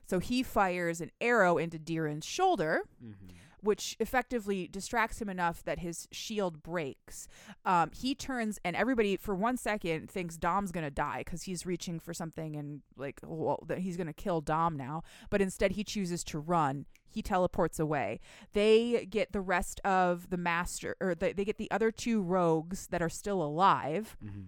[0.06, 3.34] So he fires an arrow into Deerin's shoulder, mm-hmm.
[3.60, 7.28] Which effectively distracts him enough that his shield breaks.
[7.64, 11.98] Um, he turns, and everybody for one second thinks Dom's gonna die because he's reaching
[12.00, 15.02] for something and like, well, that he's gonna kill Dom now.
[15.30, 16.86] But instead, he chooses to run.
[17.10, 18.20] He teleports away.
[18.52, 22.86] They get the rest of the master, or they, they get the other two rogues
[22.88, 24.40] that are still alive Mm-hmm.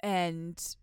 [0.00, 0.76] and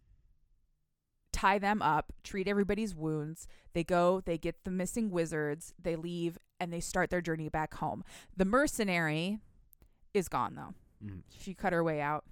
[1.44, 3.48] tie them up, treat everybody's wounds.
[3.74, 7.74] They go, they get the missing wizards, they leave, and they start their journey back
[7.76, 8.04] home.
[8.38, 9.40] The mercenary
[10.14, 10.74] is gone though.
[11.06, 11.20] Mm-hmm.
[11.38, 12.24] She cut her way out.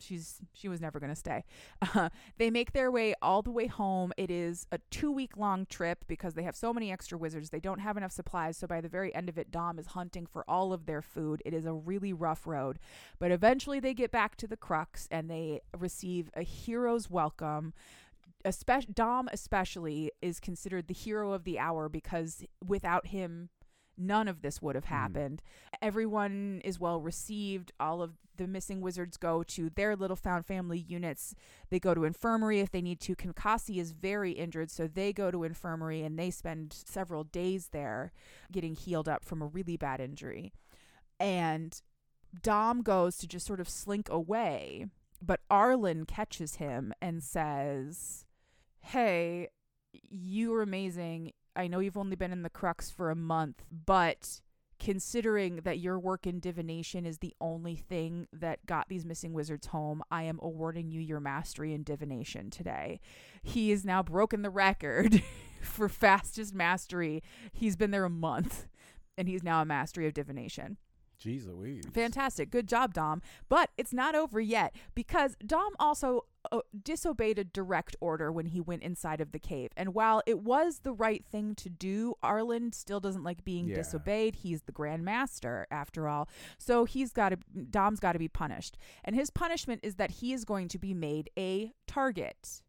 [0.00, 1.44] She's she was never going to stay.
[1.94, 4.12] Uh, they make their way all the way home.
[4.16, 7.50] It is a 2 week long trip because they have so many extra wizards.
[7.50, 10.26] They don't have enough supplies, so by the very end of it Dom is hunting
[10.26, 11.40] for all of their food.
[11.46, 12.78] It is a really rough road.
[13.18, 17.72] But eventually they get back to the crux and they receive a hero's welcome.
[18.44, 23.50] Especially Dom especially is considered the hero of the hour because without him
[24.00, 24.88] none of this would have Mhm.
[24.88, 25.42] happened.
[25.82, 27.72] Everyone is well received.
[27.80, 31.34] All of the missing wizards go to their little found family units.
[31.70, 33.16] They go to infirmary if they need to.
[33.16, 38.12] Kankasi is very injured, so they go to infirmary and they spend several days there
[38.52, 40.52] getting healed up from a really bad injury.
[41.18, 41.82] And
[42.40, 44.86] Dom goes to just sort of slink away,
[45.20, 48.24] but Arlen catches him and says,
[48.80, 49.48] Hey,
[49.92, 51.32] you are amazing.
[51.56, 54.40] I know you've only been in the crux for a month, but
[54.78, 59.68] considering that your work in divination is the only thing that got these missing wizards
[59.68, 63.00] home, I am awarding you your mastery in divination today.
[63.42, 65.22] He has now broken the record
[65.62, 67.22] for fastest mastery.
[67.52, 68.68] He's been there a month
[69.16, 70.76] and he's now a mastery of divination.
[71.20, 71.84] Jeez Louise.
[71.92, 72.50] Fantastic.
[72.50, 73.20] Good job, Dom.
[73.48, 76.26] But it's not over yet because Dom also
[76.82, 79.70] disobeyed a direct order when he went inside of the cave.
[79.76, 83.76] And while it was the right thing to do, Arlen still doesn't like being Yeah.
[83.76, 84.36] disobeyed.
[84.36, 86.28] He's the Grand Master, after all.
[86.58, 87.36] So he's got to,
[87.70, 88.76] Dom's got to be punished.
[89.04, 92.62] And his punishment is that he is going to be made a target.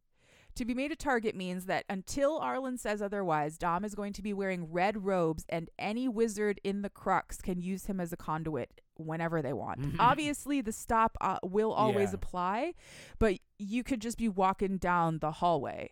[0.56, 4.22] To be made a target means that until Arlen says otherwise, Dom is going to
[4.22, 8.18] be wearing red robes, and any wizard in the crux can use him as a
[8.18, 9.96] conduit whenever they want.
[10.00, 12.16] Obviously, the stop uh, will always Yeah.
[12.16, 12.74] apply,
[13.18, 15.92] but you could just be walking down the hallway.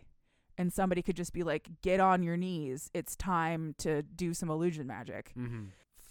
[0.56, 2.90] And somebody could just be like, get on your knees.
[2.92, 5.66] It's time to do some illusion magic Mm-hmm.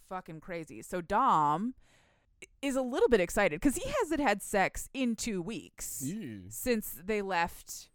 [0.08, 0.82] fucking crazy.
[0.82, 1.74] So Dom
[2.62, 6.04] is a little bit excited because he hasn't had sex in two weeks
[6.50, 7.90] since they left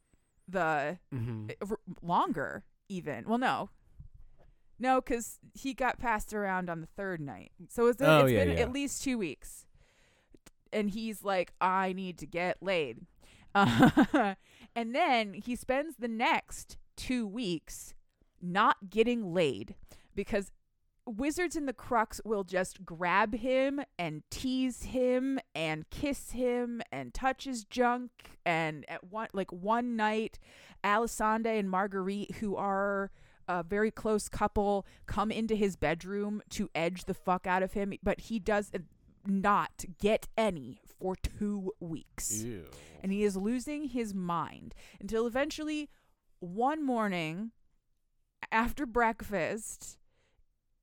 [0.48, 1.50] the Mm-hmm.
[1.70, 3.24] r- longer even.
[3.26, 3.70] Well, no.
[4.82, 7.52] No, because he got passed around on the third night.
[7.68, 8.62] So it's, Oh, it's yeah, been yeah.
[8.62, 9.64] at least two weeks.
[10.72, 13.06] And he's like, I need to get laid.
[13.54, 14.34] Uh,
[14.74, 17.94] and then he spends the next two weeks
[18.40, 19.76] not getting laid
[20.16, 20.50] because
[21.06, 27.14] wizards in the crux will just grab him and tease him and kiss him and
[27.14, 28.10] touch his junk
[28.44, 30.38] and at one like one night
[30.82, 33.10] Allisande and Marguerite who are
[33.48, 37.92] a very close couple come into his bedroom to edge the fuck out of him
[38.02, 38.70] but he does
[39.26, 42.64] not get any for 2 weeks Ew.
[43.02, 45.88] and he is losing his mind until eventually
[46.40, 47.52] one morning
[48.50, 49.98] after breakfast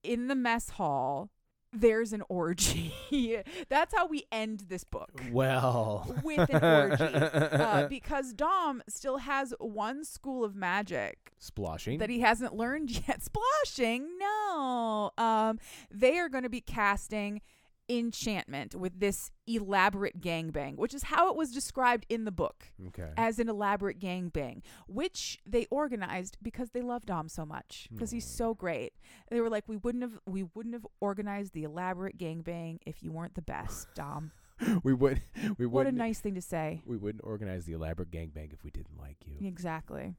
[0.03, 1.30] in the mess hall
[1.72, 2.94] there's an orgy.
[3.70, 5.12] That's how we end this book.
[5.32, 6.16] Well.
[6.24, 7.00] with an orgy.
[7.60, 12.00] Uh, because dom still has one school of magic Splashing.
[12.00, 13.22] that he hasn't learned yet.
[13.24, 14.08] Splashing?
[14.20, 15.12] No.
[15.18, 15.60] Um
[15.91, 17.41] they are going to be casting
[17.90, 23.10] enchantment with this elaborate gangbang which is how it was described in the book okay.
[23.18, 28.26] as an elaborate gangbang, which they organized because they loved Dom so much because he's
[28.26, 28.60] so hmm.
[28.60, 28.94] great.
[29.30, 33.11] They were like, we wouldn't have we wouldn't have organized the elaborate gangbang if you
[33.11, 34.32] weren't the best, Dom.
[34.84, 35.22] we would.
[35.57, 36.82] We would what a nice thing to say.
[36.86, 39.48] We wouldn't organize the elaborate gangbang if we didn't like you.
[39.48, 40.16] Exactly.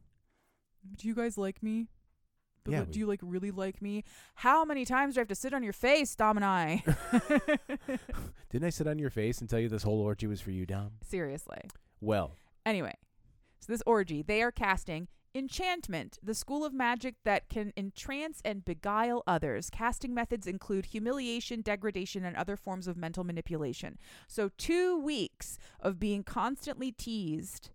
[0.97, 1.89] Do you guys like me?
[2.65, 4.05] But Yeah, what- we- do you like really like me?
[4.37, 6.83] How many times do I have to sit on your face, Dom and I?
[8.51, 10.67] Didn't I sit on your face and tell you this whole orgy was for you,
[10.67, 10.93] Dom?
[11.03, 11.61] Seriously.
[12.01, 12.33] Well,
[12.67, 12.93] Anyway,
[13.61, 18.65] so this orgy, they are casting Enchantment, the school of magic that can entrance and
[18.65, 19.71] beguile others.
[19.71, 23.97] Casting methods include humiliation, degradation, and other forms of mental manipulation.
[24.27, 27.71] So, two weeks of being constantly teased,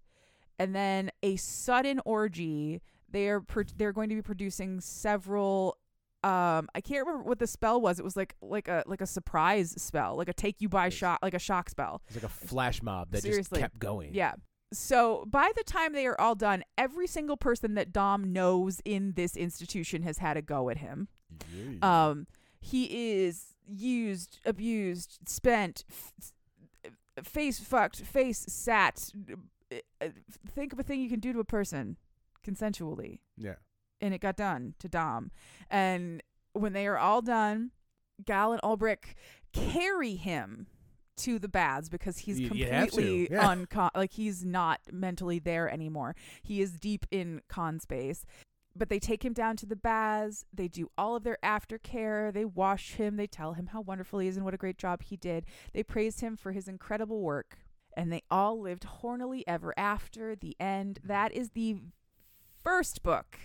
[0.60, 2.82] and then a sudden orgy.
[3.16, 5.78] They are pro- they're going to be producing several.
[6.22, 7.98] Um, I can't remember what the spell was.
[7.98, 11.20] It was like like a like a surprise spell, like a take you by shock,
[11.24, 12.02] like a shock spell.
[12.08, 13.62] it's like a flash mob that Seriously.
[13.62, 14.14] just kept going.
[14.14, 14.34] Yeah.
[14.74, 19.14] So by the time they are all done, every single person that Dom knows in
[19.14, 21.08] this institution has had a go at him.
[21.56, 22.10] Yeah.
[22.10, 22.28] Um,
[22.60, 26.34] he is used, abused, spent, f-
[27.24, 29.10] face fucked, face sat.
[30.02, 30.08] Uh,
[30.54, 31.96] Think of a thing you can do to a person
[32.46, 33.56] consensually yeah.
[34.02, 35.32] and it got done to Dom.
[35.70, 36.22] And
[36.54, 37.72] when they are all done,
[38.24, 39.16] Gal and Ulbrich
[39.54, 40.68] carry him
[41.18, 43.54] to the baths because he's You- you completely yeah.
[43.54, 46.16] uncon like he's not mentally there anymore.
[46.44, 48.26] He is deep in con space.
[48.78, 50.44] But they take him down to the baths.
[50.54, 52.34] They do all of their aftercare.
[52.34, 53.16] They wash him.
[53.16, 55.46] They tell him how wonderful he is and what a great job he did.
[55.74, 57.60] They praise him for his incredible work.
[57.96, 60.36] And they all lived hornily ever after.
[60.36, 61.00] The end.
[61.06, 61.78] That is the
[62.66, 63.38] first book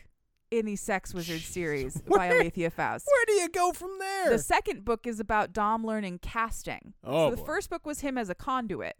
[0.50, 3.06] in the Sex Wizard series by Where- Alethea Faust.
[3.06, 4.30] Where do you go from there?
[4.30, 6.94] The second book is about Dom learning casting.
[7.04, 7.44] Oh, so the boy.
[7.46, 8.96] first book was him as a conduit.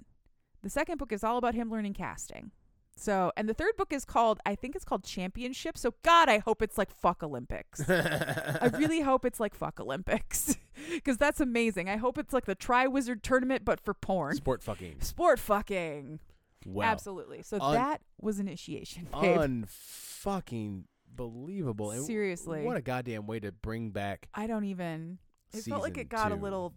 [0.62, 2.50] The second book is all about him learning casting.
[2.96, 5.78] So, and the third book is called, I think it's called Championship.
[5.78, 7.80] So, God, I hope it's like fuck Olympics.
[7.88, 10.54] I really hope it's like fuck Olympics
[10.92, 11.88] because that's amazing.
[11.88, 14.36] I hope it's like the Tri Wizard tournament, but for porn.
[14.36, 15.00] sport fucking.
[15.00, 16.20] Sport fucking.
[16.66, 17.42] Well, Absolutely.
[17.42, 19.38] So un- that was initiation, babe.
[19.38, 20.84] unfucking
[21.14, 21.90] believable.
[21.90, 22.64] And Seriously.
[22.64, 24.28] what a goddamn way to bring back.
[24.34, 25.18] I don't even.
[25.52, 26.74] It felt like it got a little,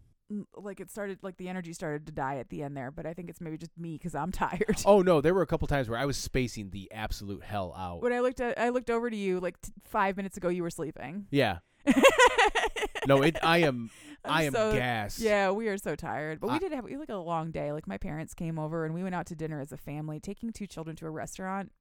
[0.55, 2.91] like it started, like the energy started to die at the end there.
[2.91, 4.81] But I think it's maybe just me because I'm tired.
[4.85, 8.01] Oh no, there were a couple times where I was spacing the absolute hell out.
[8.01, 10.49] When I looked at, I looked over to you like t- five minutes ago.
[10.49, 11.27] You were sleeping.
[11.31, 11.59] yeah.
[13.05, 13.35] No, it.
[13.43, 13.89] I am.
[14.23, 15.19] I'm I am so- gassed.
[15.19, 16.39] Yeah, we are so tired.
[16.39, 17.73] But we did have we like a long day.
[17.73, 20.21] Like my parents came over and we went out to dinner as a family.
[20.21, 21.73] Taking two children to a restaurant,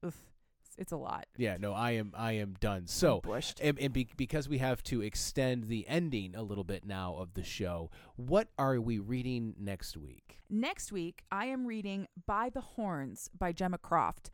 [0.73, 1.25] it's, it's a lot.
[1.37, 1.57] Yeah.
[1.59, 2.13] No, I am.
[2.15, 2.87] I am done.
[2.87, 3.21] So.
[3.21, 3.59] bushed.
[3.61, 7.33] And, and be, because we have to extend the ending a little bit now of
[7.33, 10.39] the show, what are we reading next week?
[10.49, 14.29] Next week, I am reading By the Horns by Gemma Croft.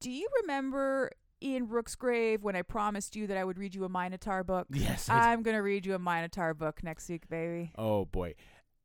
[0.00, 3.84] Do you remember in Rook's Grave when I promised you that I would read you
[3.84, 4.66] a Minotaur book?
[4.74, 5.08] Yes.
[5.08, 7.72] I I'm going to read you a Minotaur book next week, baby.
[7.76, 8.34] Oh boy.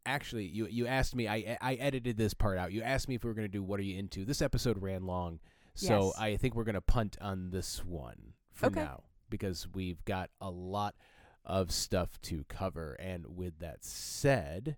[0.05, 1.27] Actually, you you asked me.
[1.27, 2.71] I I edited this part out.
[2.71, 4.23] You asked me if we were going to do what are you into.
[4.23, 5.39] This episode ran long,
[5.75, 6.13] so Yes.
[6.17, 8.81] I think we're going to punt on this one for Okay.
[8.81, 10.95] now because we've got a lot
[11.43, 12.93] of stuff to cover.
[12.93, 14.77] And with that said,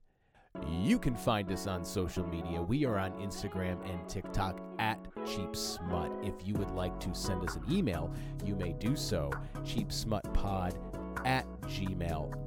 [0.68, 2.62] you can find us on social media.
[2.62, 6.12] We are on Instagram and TikTok at Cheap Smut.
[6.24, 8.12] If you would like to send us an email,
[8.44, 9.30] you may do so.
[9.64, 10.76] Cheapsmutpod
[11.26, 11.46] at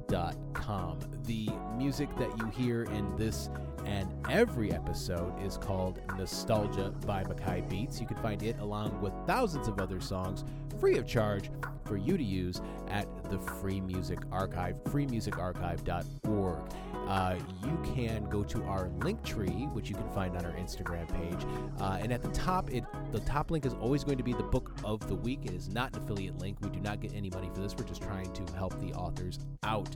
[0.09, 0.99] gmail.com.
[1.23, 3.49] The music that you hear in this
[3.85, 7.99] and every episode is called Nostalgia by Mackay Beats.
[7.99, 10.43] You can find it along with thousands of other songs
[10.79, 11.51] free of charge
[11.85, 16.59] for you to use at the Free Music Archive, freemusicarchive.org.
[17.07, 21.07] Uh, you can go to our link tree, which you can find on our Instagram
[21.09, 21.45] page,
[21.79, 24.43] uh, and at the top, it the top link is always going to be the
[24.43, 25.41] book of the week.
[25.43, 26.57] It is not an affiliate link.
[26.61, 27.75] We do not get any money for this.
[27.77, 29.89] We're just trying to help the authors out.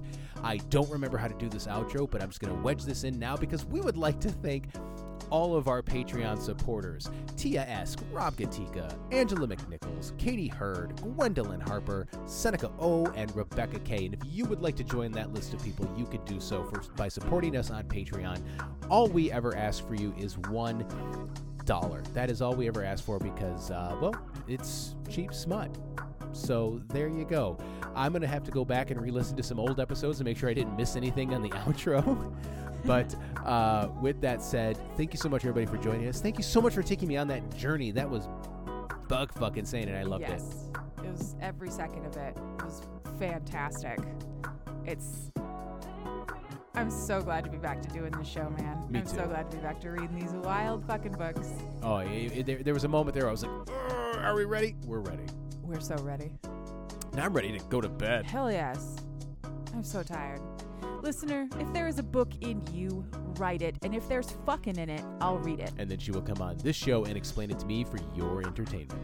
[0.44, 3.04] I don't remember how to do this outro, but I'm just going to wedge this
[3.04, 4.68] in now because we would like to thank
[5.30, 12.08] all of our Patreon supporters Tia S., Rob Gatika, Angela McNichols, Katie Hurd, Gwendolyn Harper,
[12.26, 14.06] Seneca O, and Rebecca K.
[14.06, 16.64] And if you would like to join that list of people, you could do so
[16.64, 18.40] for, by supporting us on Patreon.
[18.90, 20.86] All we ever ask for you is one
[21.66, 22.02] dollar.
[22.14, 24.16] That is all we ever ask for because, uh, well,
[24.48, 25.76] it's cheap smut.
[26.32, 27.58] So there you go.
[27.96, 30.26] I'm going to have to go back and re listen to some old episodes and
[30.26, 32.36] make sure I didn't miss anything on the outro.
[32.86, 33.16] but
[33.46, 36.20] uh, with that said, thank you so much, everybody, for joining us.
[36.22, 37.92] Thank you so much for taking me on that journey.
[37.92, 38.28] That was
[39.08, 40.30] bug fucking insane, and I loved it.
[40.30, 40.70] yes.
[41.04, 42.36] It was every second of it.
[42.36, 42.82] it was
[43.18, 44.00] fantastic.
[44.86, 45.32] It's
[46.76, 48.86] I'm so glad to be back to doing the show, man.
[48.90, 49.16] Me I'm too.
[49.16, 51.50] so glad to be back to reading these wild fucking books.
[51.82, 52.08] Oh, it,
[52.38, 53.70] it- there, there was a moment there I was like,
[54.18, 54.76] are we ready?
[54.86, 55.26] We're ready.
[55.64, 56.32] We're so ready.
[57.14, 58.26] Now I'm ready to go to bed.
[58.26, 58.98] Hell yes.
[59.74, 60.42] I'm so tired.
[61.02, 63.06] Listener, if there is a book in you,
[63.38, 63.76] write it.
[63.84, 65.72] And if there's fucking in it, I'll read it.
[65.78, 68.42] And then she will come on this show and explain it to me for your
[68.46, 69.02] entertainment.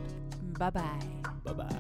[0.60, 1.00] Bye bye.
[1.44, 1.76] Bye bye.